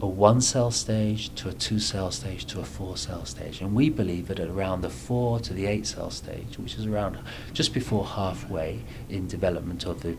a 0.00 0.06
one 0.06 0.40
cell 0.40 0.70
stage 0.70 1.34
to 1.34 1.48
a 1.48 1.52
two 1.52 1.80
cell 1.80 2.10
stage 2.10 2.44
to 2.46 2.60
a 2.60 2.64
four 2.64 2.96
cell 2.96 3.24
stage. 3.24 3.60
And 3.60 3.74
we 3.74 3.90
believe 3.90 4.28
that 4.28 4.38
at 4.38 4.48
around 4.48 4.82
the 4.82 4.90
four 4.90 5.40
to 5.40 5.52
the 5.52 5.66
eight 5.66 5.86
cell 5.86 6.10
stage, 6.10 6.58
which 6.58 6.76
is 6.76 6.86
around 6.86 7.18
just 7.52 7.74
before 7.74 8.06
halfway 8.06 8.80
in 9.08 9.26
development 9.26 9.84
of 9.84 10.02
the, 10.02 10.16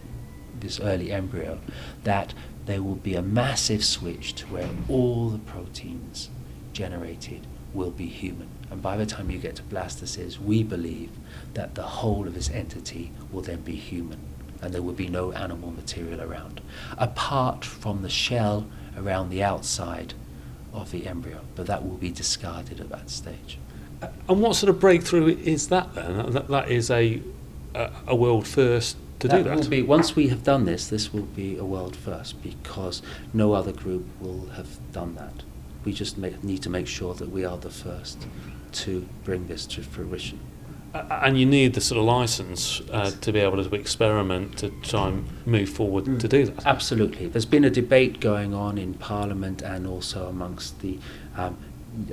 this 0.60 0.80
early 0.80 1.12
embryo, 1.12 1.60
that 2.04 2.34
there 2.66 2.84
will 2.84 2.96
be 2.96 3.16
a 3.16 3.22
massive 3.22 3.84
switch 3.84 4.36
to 4.36 4.46
where 4.48 4.70
all 4.90 5.30
the 5.30 5.40
proteins 5.40 6.30
generated 6.74 7.48
will 7.74 7.92
be 7.92 8.08
human. 8.08 8.50
And 8.72 8.82
by 8.82 8.98
the 8.98 9.06
time 9.06 9.30
you 9.30 9.38
get 9.38 9.56
to 9.58 9.64
blastocysts, 9.64 10.40
we 10.40 10.64
believe 10.64 11.12
that 11.54 11.76
the 11.76 11.84
whole 11.84 12.28
of 12.28 12.34
this 12.34 12.50
entity 12.50 13.12
will 13.32 13.42
then 13.42 13.62
be 13.62 13.76
human 13.76 14.20
and 14.62 14.74
there 14.74 14.82
will 14.82 14.94
be 14.94 15.08
no 15.08 15.32
animal 15.32 15.72
material 15.72 16.22
around, 16.22 16.62
apart 16.98 17.64
from 17.64 18.02
the 18.02 18.10
shell 18.10 18.66
around 18.98 19.30
the 19.30 19.42
outside 19.42 20.14
of 20.74 20.92
the 20.92 21.08
embryo, 21.08 21.40
but 21.56 21.66
that 21.68 21.88
will 21.88 21.98
be 21.98 22.12
discarded 22.12 22.80
at 22.80 22.90
that 22.90 23.10
stage. 23.10 23.58
Uh, 24.02 24.08
and 24.28 24.42
what 24.42 24.56
sort 24.56 24.70
of 24.70 24.80
breakthrough 24.80 25.28
is 25.28 25.70
that 25.70 25.94
then? 25.96 26.32
That, 26.32 26.48
that 26.50 26.70
is 26.70 26.92
a, 26.92 27.22
a, 27.74 27.92
a 28.08 28.16
world 28.16 28.48
first 28.48 28.98
to 29.20 29.28
that 29.28 29.38
do 29.38 29.44
that? 29.44 29.58
Will 29.58 29.70
be, 29.70 29.82
once 29.82 30.16
we 30.16 30.28
have 30.30 30.44
done 30.44 30.66
this, 30.66 30.88
this 30.88 31.14
will 31.14 31.24
be 31.24 31.58
a 31.58 31.66
world 31.66 31.96
first 31.96 32.42
because 32.42 33.02
no 33.34 33.54
other 33.54 33.72
group 33.72 34.06
will 34.20 34.48
have 34.50 34.78
done 34.92 35.16
that. 35.16 35.44
We 35.90 35.96
just 35.96 36.20
make, 36.20 36.44
need 36.44 36.62
to 36.62 36.70
make 36.70 36.86
sure 36.86 37.16
that 37.16 37.32
we 37.32 37.46
are 37.46 37.58
the 37.58 37.72
first 37.72 38.28
to 38.84 39.10
bring 39.24 39.48
this 39.48 39.66
to 39.66 39.82
fruition. 39.82 40.40
and 40.94 41.40
you 41.40 41.48
need 41.48 41.74
the 41.74 41.82
sort 41.82 41.98
of 41.98 42.06
license 42.06 42.80
uh, 42.92 43.10
to 43.22 43.32
be 43.32 43.40
able 43.40 43.64
to 43.64 43.76
experiment 43.76 44.60
to 44.60 44.70
try 44.84 45.08
and 45.08 45.28
move 45.48 45.68
forward 45.68 46.06
mm. 46.06 46.20
to 46.20 46.28
do 46.28 46.46
that. 46.46 46.64
Absolutely. 46.64 47.26
There's 47.26 47.48
been 47.48 47.66
a 47.66 47.72
debate 47.72 48.20
going 48.20 48.54
on 48.54 48.78
in 48.78 48.94
Parliament 48.94 49.64
and 49.64 49.88
also 49.88 50.28
amongst 50.28 50.80
the 50.82 51.00
um, 51.36 51.58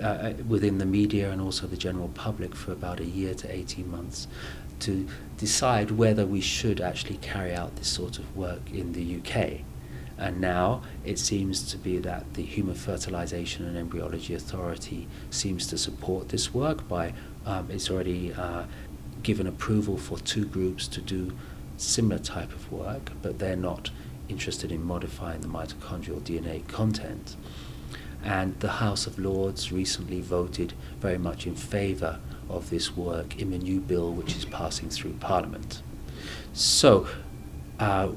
uh, 0.03 0.07
uh 0.07 0.33
within 0.49 0.79
the 0.79 0.87
media 0.87 1.31
and 1.31 1.43
also 1.43 1.67
the 1.67 1.77
general 1.77 2.09
public 2.09 2.55
for 2.55 2.73
about 2.73 2.99
a 2.99 3.05
year 3.05 3.35
to 3.35 3.47
18 3.55 3.91
months 3.91 4.27
to 4.81 5.07
decide 5.37 5.91
whether 5.91 6.25
we 6.25 6.41
should 6.41 6.81
actually 6.81 7.19
carry 7.19 7.53
out 7.55 7.77
this 7.77 7.89
sort 7.89 8.19
of 8.19 8.25
work 8.35 8.71
in 8.73 8.95
the 8.95 9.07
UK. 9.19 9.61
And 10.19 10.41
now 10.41 10.83
it 11.05 11.19
seems 11.19 11.71
to 11.71 11.77
be 11.77 11.99
that 11.99 12.35
the 12.35 12.43
Human 12.43 12.75
Fertilization 12.75 13.67
and 13.67 13.77
Embryology 13.77 14.35
Authority 14.35 15.09
seems 15.31 15.67
to 15.69 15.79
support 15.79 16.31
this 16.31 16.55
work 16.55 16.89
by 16.89 17.13
um, 17.45 17.71
it's 17.71 17.91
already 17.91 18.33
uh, 18.33 18.65
given 19.23 19.47
approval 19.47 19.97
for 19.97 20.19
two 20.19 20.47
groups 20.47 20.89
to 20.89 21.01
do 21.01 21.33
similar 21.77 22.19
type 22.19 22.53
of 22.53 22.73
work, 22.73 23.13
but 23.23 23.39
they're 23.39 23.57
not 23.57 23.91
interested 24.29 24.73
in 24.73 24.83
modifying 24.83 25.41
the 25.41 25.49
mitochondrial 25.49 26.21
DNA 26.21 26.67
content. 26.67 27.37
And 28.25 28.59
the 28.61 28.73
House 28.73 29.07
of 29.07 29.19
Lords 29.19 29.71
recently 29.71 30.21
voted 30.21 30.73
very 31.01 31.19
much 31.19 31.47
in 31.47 31.55
favour 31.55 32.19
of 32.49 32.71
this 32.71 32.97
work 32.97 33.39
in 33.41 33.51
the 33.51 33.59
new 33.59 33.81
bill 33.81 34.13
which 34.13 34.35
is 34.37 34.45
passing 34.45 34.89
through 34.91 35.13
Parliament. 35.15 35.83
So, 36.53 37.07
uh, 37.79 38.09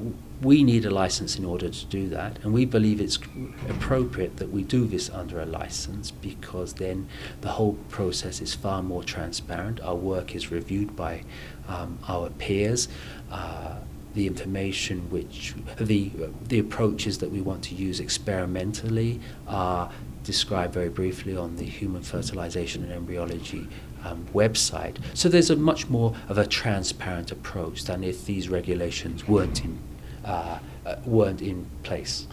we 0.42 0.64
need 0.64 0.86
a 0.86 0.90
license 0.90 1.38
in 1.38 1.44
order 1.44 1.70
to 1.70 1.86
do 1.88 2.08
that, 2.10 2.40
and 2.44 2.54
we 2.54 2.66
believe 2.66 3.02
it's 3.02 3.20
appropriate 3.68 4.38
that 4.38 4.52
we 4.52 4.64
do 4.64 4.86
this 4.86 5.10
under 5.10 5.42
a 5.42 5.46
license 5.46 6.12
because 6.12 6.74
then 6.74 7.08
the 7.42 7.50
whole 7.50 7.74
process 7.90 8.40
is 8.40 8.54
far 8.54 8.82
more 8.82 9.04
transparent. 9.04 9.82
Our 9.82 9.96
work 9.96 10.36
is 10.36 10.50
reviewed 10.50 10.96
by 10.96 11.24
um, 11.68 12.00
our 12.08 12.30
peers. 12.30 12.88
Uh, 13.30 13.80
the 14.16 14.26
information 14.26 15.10
which 15.12 15.54
the 15.78 16.12
the 16.48 16.58
approaches 16.58 17.20
that 17.20 17.30
we 17.30 17.42
want 17.42 17.64
to 17.66 17.76
use 17.76 18.00
experimentally 18.00 19.20
are 19.48 19.92
described 20.24 20.74
very 20.74 20.90
briefly 20.90 21.38
on 21.38 21.58
the 21.58 21.66
human 21.66 22.02
fertilization 22.02 22.84
and 22.84 22.92
embryology 22.92 23.68
um, 24.04 24.26
website. 24.34 24.98
So 25.14 25.30
there's 25.30 25.50
a 25.50 25.56
much 25.56 25.90
more 25.90 26.16
of 26.28 26.38
a 26.38 26.48
transparent 26.48 27.32
approach 27.32 27.84
than 27.84 28.04
if 28.04 28.26
these 28.26 28.50
regulations 28.50 29.28
weren't 29.28 29.64
in 29.64 29.80
uh, 30.30 30.60
weren't 31.06 31.42
in 31.42 31.66
place. 31.84 32.28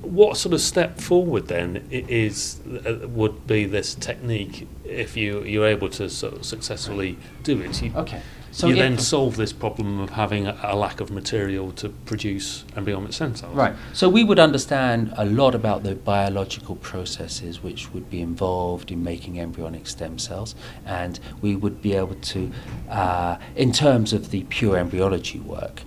What 0.00 0.36
sort 0.36 0.54
of 0.54 0.60
step 0.60 0.98
forward 0.98 1.48
then 1.48 1.86
is 1.90 2.60
uh, 2.86 3.08
would 3.08 3.46
be 3.46 3.66
this 3.66 3.94
technique 3.94 4.66
if 4.84 5.16
you 5.16 5.42
you're 5.42 5.66
able 5.66 5.90
to 5.90 6.08
sort 6.08 6.34
of 6.34 6.44
successfully 6.44 7.18
do 7.42 7.60
it? 7.60 7.82
You, 7.82 7.92
okay. 7.96 8.22
So 8.52 8.66
you 8.68 8.74
then 8.74 8.98
solve 8.98 9.36
this 9.36 9.50
problem 9.50 9.98
of 9.98 10.10
having 10.10 10.46
a, 10.46 10.58
a, 10.62 10.76
lack 10.76 11.00
of 11.00 11.10
material 11.10 11.72
to 11.72 11.88
produce 11.88 12.66
embryonic 12.76 13.14
stem 13.14 13.34
cells. 13.34 13.56
Right. 13.56 13.74
So 13.94 14.10
we 14.10 14.24
would 14.24 14.38
understand 14.38 15.14
a 15.16 15.24
lot 15.24 15.54
about 15.54 15.84
the 15.84 15.94
biological 15.94 16.76
processes 16.76 17.62
which 17.62 17.94
would 17.94 18.10
be 18.10 18.20
involved 18.20 18.90
in 18.90 19.02
making 19.02 19.40
embryonic 19.40 19.86
stem 19.86 20.18
cells, 20.18 20.54
and 20.84 21.18
we 21.40 21.56
would 21.56 21.80
be 21.80 21.94
able 21.94 22.16
to, 22.16 22.52
uh, 22.90 23.38
in 23.56 23.72
terms 23.72 24.12
of 24.12 24.30
the 24.30 24.42
pure 24.44 24.76
embryology 24.76 25.40
work, 25.40 25.82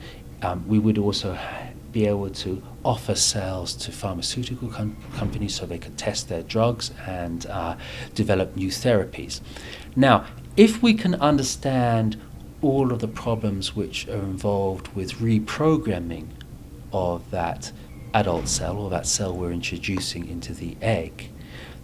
um, 0.46 0.68
we 0.68 0.80
would 0.80 0.98
also 0.98 1.38
be 1.92 2.06
able 2.06 2.30
to 2.30 2.62
offer 2.84 3.16
cells 3.16 3.74
to 3.74 3.92
pharmaceutical 3.92 4.68
com- 4.68 4.96
companies 5.16 5.56
so 5.56 5.66
they 5.66 5.78
could 5.78 5.98
test 5.98 6.30
their 6.30 6.44
drugs 6.44 6.92
and 7.08 7.46
uh, 7.48 7.76
develop 8.14 8.56
new 8.56 8.68
therapies. 8.68 9.42
Now, 9.96 10.26
if 10.56 10.84
we 10.84 10.94
can 10.94 11.16
understand 11.16 12.22
all 12.62 12.92
of 12.92 13.00
the 13.00 13.08
problems 13.08 13.76
which 13.76 14.08
are 14.08 14.24
involved 14.34 14.88
with 14.90 15.14
reprogramming 15.14 16.28
of 16.94 17.30
that 17.32 17.72
adult 18.14 18.48
cell 18.48 18.78
or 18.78 18.90
that 18.90 19.08
cell 19.08 19.36
we're 19.36 19.52
introducing 19.52 20.28
into 20.28 20.54
the 20.54 20.78
egg, 20.82 21.32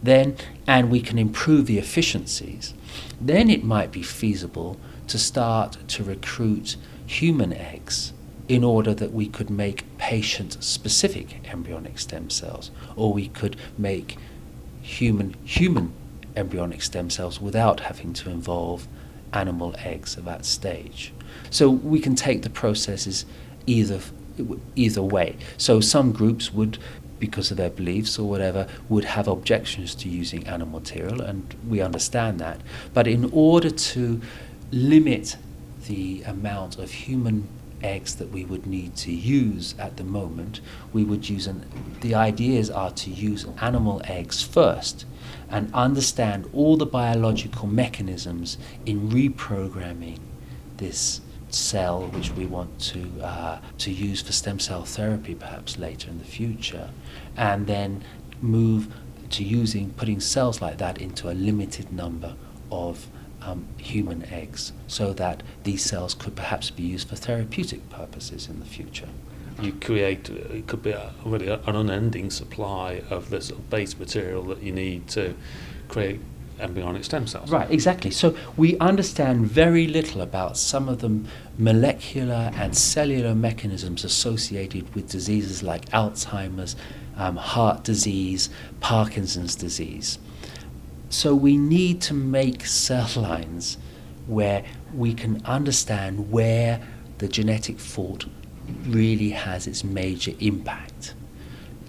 then 0.03 0.35
and 0.67 0.89
we 0.89 1.01
can 1.01 1.17
improve 1.17 1.65
the 1.67 1.77
efficiencies, 1.77 2.73
then 3.19 3.49
it 3.49 3.63
might 3.63 3.91
be 3.91 4.03
feasible 4.03 4.77
to 5.07 5.17
start 5.17 5.77
to 5.87 6.03
recruit 6.03 6.75
human 7.05 7.53
eggs 7.53 8.13
in 8.51 8.65
order 8.65 8.93
that 8.93 9.13
we 9.13 9.27
could 9.27 9.49
make 9.49 9.85
patient 9.97 10.61
specific 10.61 11.39
embryonic 11.49 11.97
stem 11.97 12.29
cells, 12.29 12.69
or 12.97 13.13
we 13.13 13.29
could 13.29 13.55
make 13.77 14.17
human 14.81 15.33
human 15.45 15.93
embryonic 16.35 16.81
stem 16.81 17.09
cells 17.09 17.39
without 17.39 17.79
having 17.79 18.11
to 18.11 18.29
involve 18.29 18.89
animal 19.31 19.73
eggs 19.77 20.17
at 20.17 20.25
that 20.25 20.43
stage. 20.43 21.13
So 21.49 21.69
we 21.69 22.01
can 22.01 22.13
take 22.13 22.41
the 22.41 22.49
processes 22.49 23.25
either 23.65 24.01
either 24.75 25.01
way. 25.01 25.37
So 25.55 25.79
some 25.79 26.11
groups 26.11 26.53
would 26.53 26.77
because 27.19 27.51
of 27.51 27.57
their 27.57 27.69
beliefs 27.69 28.19
or 28.19 28.27
whatever 28.27 28.67
would 28.89 29.05
have 29.05 29.29
objections 29.29 29.95
to 29.95 30.09
using 30.09 30.45
animal 30.45 30.81
material 30.81 31.21
and 31.21 31.55
we 31.65 31.79
understand 31.79 32.37
that. 32.39 32.59
But 32.93 33.07
in 33.07 33.29
order 33.31 33.69
to 33.69 34.19
limit 34.71 35.37
the 35.87 36.23
amount 36.23 36.77
of 36.77 36.91
human 36.91 37.47
eggs 37.83 38.15
that 38.15 38.29
we 38.29 38.45
would 38.45 38.65
need 38.65 38.95
to 38.97 39.11
use 39.11 39.75
at 39.77 39.97
the 39.97 40.03
moment, 40.03 40.61
we 40.93 41.03
would 41.03 41.29
use 41.29 41.47
an, 41.47 41.65
the 42.01 42.15
ideas 42.15 42.69
are 42.69 42.91
to 42.91 43.09
use 43.09 43.45
animal 43.61 44.01
eggs 44.05 44.41
first 44.41 45.05
and 45.49 45.73
understand 45.73 46.49
all 46.53 46.77
the 46.77 46.85
biological 46.85 47.67
mechanisms 47.67 48.57
in 48.85 49.09
reprogramming 49.09 50.19
this 50.77 51.21
cell 51.49 52.07
which 52.07 52.31
we 52.31 52.45
want 52.45 52.79
to 52.79 53.05
uh, 53.21 53.59
to 53.77 53.91
use 53.91 54.21
for 54.21 54.31
stem 54.31 54.57
cell 54.57 54.83
therapy 54.85 55.35
perhaps 55.35 55.77
later 55.77 56.09
in 56.09 56.17
the 56.17 56.23
future 56.23 56.89
and 57.35 57.67
then 57.67 58.01
move 58.41 58.87
to 59.29 59.43
using 59.43 59.89
putting 59.91 60.19
cells 60.19 60.61
like 60.61 60.77
that 60.77 60.99
into 60.99 61.29
a 61.29 61.33
limited 61.33 61.91
number 61.91 62.35
of 62.71 63.07
um, 63.41 63.67
human 63.77 64.25
eggs 64.31 64.73
so 64.87 65.13
that 65.13 65.43
these 65.63 65.83
cells 65.83 66.13
could 66.13 66.35
perhaps 66.35 66.69
be 66.69 66.83
used 66.83 67.07
for 67.07 67.15
therapeutic 67.15 67.89
purposes 67.89 68.47
in 68.47 68.59
the 68.59 68.65
future. 68.65 69.09
You 69.61 69.73
create, 69.73 70.29
it 70.29 70.67
could 70.67 70.81
be 70.81 70.91
a, 70.91 71.11
really 71.23 71.47
an 71.47 71.75
unending 71.75 72.29
supply 72.31 73.03
of 73.09 73.29
this 73.29 73.51
base 73.51 73.97
material 73.97 74.43
that 74.45 74.63
you 74.63 74.71
need 74.71 75.07
to 75.09 75.35
create 75.87 76.19
embryonic 76.59 77.03
stem 77.03 77.27
cells. 77.27 77.51
Right, 77.51 77.69
exactly. 77.69 78.11
So 78.11 78.35
we 78.55 78.77
understand 78.77 79.47
very 79.47 79.87
little 79.87 80.21
about 80.21 80.57
some 80.57 80.87
of 80.87 80.99
the 80.99 81.21
molecular 81.57 82.51
and 82.55 82.75
cellular 82.77 83.35
mechanisms 83.35 84.03
associated 84.03 84.93
with 84.95 85.09
diseases 85.09 85.63
like 85.63 85.89
Alzheimer's, 85.89 86.75
um, 87.17 87.35
heart 87.35 87.83
disease, 87.83 88.49
Parkinson's 88.79 89.55
disease. 89.55 90.17
So 91.11 91.35
we 91.35 91.57
need 91.57 92.01
to 92.03 92.13
make 92.13 92.65
cell 92.65 93.09
lines 93.21 93.77
where 94.27 94.63
we 94.95 95.13
can 95.13 95.45
understand 95.45 96.31
where 96.31 96.81
the 97.17 97.27
genetic 97.27 97.79
fault 97.79 98.25
really 98.87 99.31
has 99.31 99.67
its 99.67 99.83
major 99.83 100.31
impact. 100.39 101.13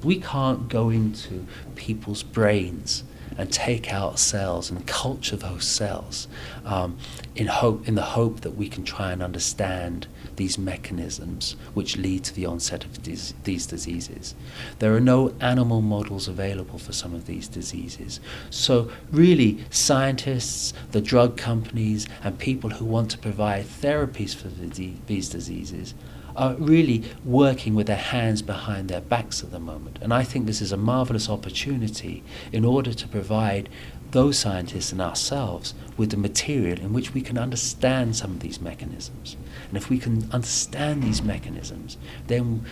We 0.02 0.18
can't 0.18 0.68
go 0.68 0.90
into 0.90 1.46
people's 1.76 2.24
brains 2.24 3.04
and 3.38 3.50
take 3.52 3.92
out 3.92 4.18
cells 4.18 4.72
and 4.72 4.84
culture 4.88 5.36
those 5.36 5.68
cells 5.68 6.26
um, 6.64 6.98
in 7.36 7.46
hope 7.46 7.86
in 7.86 7.94
the 7.94 8.02
hope 8.02 8.40
that 8.40 8.56
we 8.56 8.68
can 8.68 8.82
try 8.82 9.12
and 9.12 9.22
understand 9.22 10.08
these 10.36 10.58
mechanisms 10.58 11.56
which 11.74 11.96
lead 11.96 12.24
to 12.24 12.34
the 12.34 12.46
onset 12.46 12.84
of 12.84 13.02
these, 13.02 13.34
these 13.44 13.66
diseases. 13.66 14.34
There 14.78 14.94
are 14.94 15.00
no 15.00 15.34
animal 15.40 15.80
models 15.80 16.28
available 16.28 16.78
for 16.78 16.92
some 16.92 17.14
of 17.14 17.26
these 17.26 17.48
diseases. 17.48 18.20
So 18.50 18.90
really 19.10 19.64
scientists, 19.70 20.72
the 20.92 21.00
drug 21.00 21.36
companies 21.36 22.06
and 22.22 22.38
people 22.38 22.70
who 22.70 22.84
want 22.84 23.10
to 23.12 23.18
provide 23.18 23.66
therapies 23.66 24.34
for 24.34 24.48
the, 24.48 24.92
these 25.06 25.28
diseases 25.28 25.94
are 26.36 26.54
really 26.54 27.04
working 27.24 27.74
with 27.74 27.86
their 27.86 27.96
hands 27.96 28.42
behind 28.42 28.88
their 28.88 29.00
backs 29.00 29.42
at 29.42 29.50
the 29.50 29.60
moment. 29.60 29.98
And 30.00 30.14
I 30.14 30.22
think 30.22 30.46
this 30.46 30.62
is 30.62 30.72
a 30.72 30.76
marvelous 30.76 31.28
opportunity 31.28 32.22
in 32.52 32.64
order 32.64 32.92
to 32.92 33.08
provide 33.08 33.68
those 34.12 34.38
scientists 34.38 34.92
and 34.92 35.00
ourselves 35.00 35.74
with 35.96 36.10
the 36.10 36.16
material 36.16 36.78
in 36.78 36.92
which 36.92 37.12
we 37.12 37.20
can 37.20 37.36
understand 37.36 38.14
some 38.14 38.32
of 38.32 38.40
these 38.40 38.60
mechanisms. 38.60 39.36
And 39.68 39.76
if 39.76 39.90
we 39.90 39.98
can 39.98 40.30
understand 40.32 41.02
these 41.02 41.22
mechanisms, 41.22 41.96
then 42.26 42.64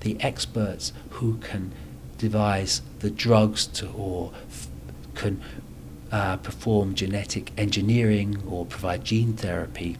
the 0.00 0.16
experts 0.20 0.92
who 1.10 1.36
can 1.38 1.72
devise 2.18 2.82
the 3.00 3.10
drugs 3.10 3.66
to 3.66 3.88
or 3.90 4.32
can 5.14 5.40
uh, 6.10 6.36
perform 6.38 6.94
genetic 6.94 7.52
engineering 7.58 8.42
or 8.48 8.64
provide 8.64 9.04
gene 9.04 9.34
therapy 9.34 9.96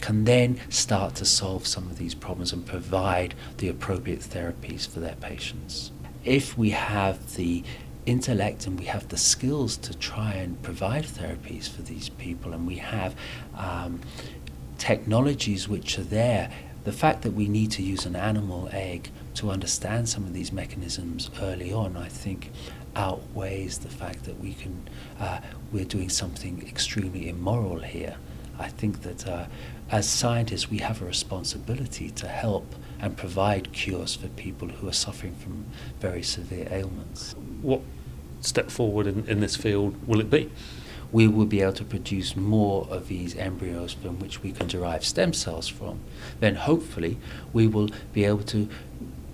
can 0.00 0.24
then 0.24 0.60
start 0.68 1.16
to 1.16 1.24
solve 1.24 1.66
some 1.66 1.90
of 1.90 1.98
these 1.98 2.14
problems 2.14 2.52
and 2.52 2.64
provide 2.64 3.34
the 3.58 3.68
appropriate 3.68 4.20
therapies 4.20 4.88
for 4.88 5.00
their 5.00 5.16
patients. 5.16 5.90
If 6.24 6.56
we 6.56 6.70
have 6.70 7.34
the 7.34 7.64
intellect 8.08 8.66
and 8.66 8.78
we 8.78 8.86
have 8.86 9.08
the 9.08 9.16
skills 9.16 9.76
to 9.76 9.96
try 9.96 10.32
and 10.32 10.60
provide 10.62 11.04
therapies 11.04 11.68
for 11.68 11.82
these 11.82 12.08
people, 12.08 12.52
and 12.52 12.66
we 12.66 12.76
have 12.76 13.14
um, 13.56 14.00
technologies 14.78 15.68
which 15.68 15.98
are 15.98 16.04
there, 16.04 16.50
the 16.84 16.92
fact 16.92 17.22
that 17.22 17.32
we 17.32 17.48
need 17.48 17.70
to 17.72 17.82
use 17.82 18.06
an 18.06 18.16
animal 18.16 18.68
egg 18.72 19.10
to 19.34 19.50
understand 19.50 20.08
some 20.08 20.24
of 20.24 20.32
these 20.32 20.52
mechanisms 20.52 21.30
early 21.42 21.72
on, 21.72 21.96
I 21.96 22.08
think, 22.08 22.50
outweighs 22.96 23.78
the 23.78 23.88
fact 23.88 24.24
that 24.24 24.40
we 24.40 24.54
can 24.54 24.88
uh, 25.20 25.40
we're 25.72 25.84
doing 25.84 26.08
something 26.08 26.66
extremely 26.66 27.28
immoral 27.28 27.80
here. 27.80 28.16
I 28.58 28.68
think 28.68 29.02
that 29.02 29.28
uh, 29.28 29.46
as 29.90 30.08
scientists, 30.08 30.70
we 30.70 30.78
have 30.78 31.00
a 31.00 31.04
responsibility 31.04 32.10
to 32.10 32.26
help 32.26 32.74
and 33.00 33.16
provide 33.16 33.72
cures 33.72 34.16
for 34.16 34.28
people 34.28 34.68
who 34.68 34.88
are 34.88 34.92
suffering 34.92 35.34
from 35.36 35.66
very 36.00 36.22
severe 36.22 36.66
ailments. 36.70 37.34
What 37.62 37.82
step 38.40 38.70
forward 38.70 39.06
in, 39.06 39.26
in 39.26 39.40
this 39.40 39.56
field 39.56 39.96
will 40.06 40.20
it 40.20 40.30
be? 40.30 40.50
we 41.10 41.26
will 41.26 41.46
be 41.46 41.62
able 41.62 41.72
to 41.72 41.84
produce 41.84 42.36
more 42.36 42.86
of 42.90 43.08
these 43.08 43.34
embryos 43.36 43.94
from 43.94 44.18
which 44.18 44.42
we 44.42 44.52
can 44.52 44.66
derive 44.66 45.04
stem 45.04 45.32
cells 45.32 45.66
from. 45.66 46.00
Then 46.40 46.56
hopefully 46.56 47.18
we 47.52 47.66
will 47.66 47.88
be 48.12 48.24
able 48.24 48.42
to 48.44 48.68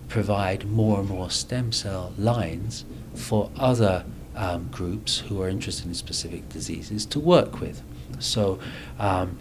provide 0.09 0.67
more 0.67 1.01
and 1.01 1.09
more 1.09 1.31
stem 1.31 1.73
cell 1.73 2.13
lines 2.17 2.85
for 3.15 3.51
other 3.57 4.05
um, 4.37 4.69
groups 4.71 5.21
who 5.21 5.43
are 5.43 5.49
interested 5.49 5.87
in 5.87 5.95
specific 5.95 6.49
diseases 6.49 7.07
to 7.07 7.21
work 7.21 7.61
with. 7.61 7.83
So, 8.19 8.59
um, 8.99 9.39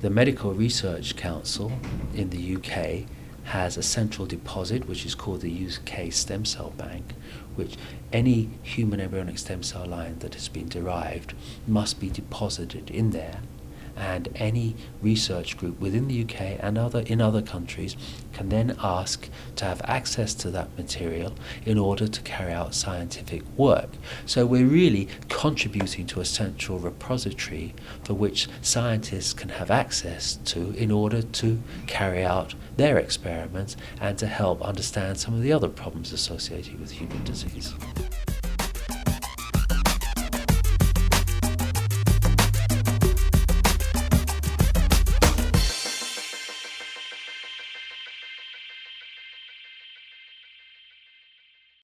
the 0.00 0.10
Medical 0.10 0.54
Research 0.54 1.16
Council 1.16 1.72
in 2.14 2.30
the 2.30 2.56
UK 2.56 3.06
has 3.50 3.76
a 3.76 3.82
central 3.82 4.26
deposit 4.26 4.86
which 4.86 5.04
is 5.04 5.16
called 5.16 5.40
the 5.40 5.66
UK 5.66 6.12
Stem 6.12 6.44
Cell 6.44 6.72
Bank, 6.76 7.14
which 7.56 7.76
any 8.12 8.48
human 8.62 9.00
embryonic 9.00 9.38
stem 9.38 9.64
cell 9.64 9.86
line 9.86 10.18
that 10.20 10.34
has 10.34 10.48
been 10.48 10.68
derived 10.68 11.34
must 11.66 11.98
be 11.98 12.08
deposited 12.08 12.90
in 12.90 13.10
there 13.10 13.40
and 14.00 14.28
any 14.34 14.74
research 15.02 15.58
group 15.58 15.78
within 15.78 16.08
the 16.08 16.22
UK 16.22 16.58
and 16.60 16.78
other 16.78 17.00
in 17.00 17.20
other 17.20 17.42
countries 17.42 17.96
can 18.32 18.48
then 18.48 18.74
ask 18.82 19.28
to 19.56 19.64
have 19.66 19.82
access 19.84 20.32
to 20.32 20.50
that 20.50 20.76
material 20.78 21.34
in 21.66 21.76
order 21.76 22.08
to 22.08 22.22
carry 22.22 22.52
out 22.52 22.74
scientific 22.74 23.42
work. 23.58 23.90
So 24.24 24.46
we're 24.46 24.66
really 24.66 25.08
contributing 25.28 26.06
to 26.08 26.20
a 26.20 26.24
central 26.24 26.78
repository 26.78 27.74
for 28.04 28.14
which 28.14 28.48
scientists 28.62 29.34
can 29.34 29.50
have 29.50 29.70
access 29.70 30.36
to 30.46 30.72
in 30.72 30.90
order 30.90 31.20
to 31.20 31.60
carry 31.86 32.24
out 32.24 32.54
their 32.78 32.98
experiments 32.98 33.76
and 34.00 34.16
to 34.18 34.26
help 34.26 34.62
understand 34.62 35.18
some 35.18 35.34
of 35.34 35.42
the 35.42 35.52
other 35.52 35.68
problems 35.68 36.12
associated 36.14 36.80
with 36.80 36.90
human 36.90 37.22
disease. 37.24 37.74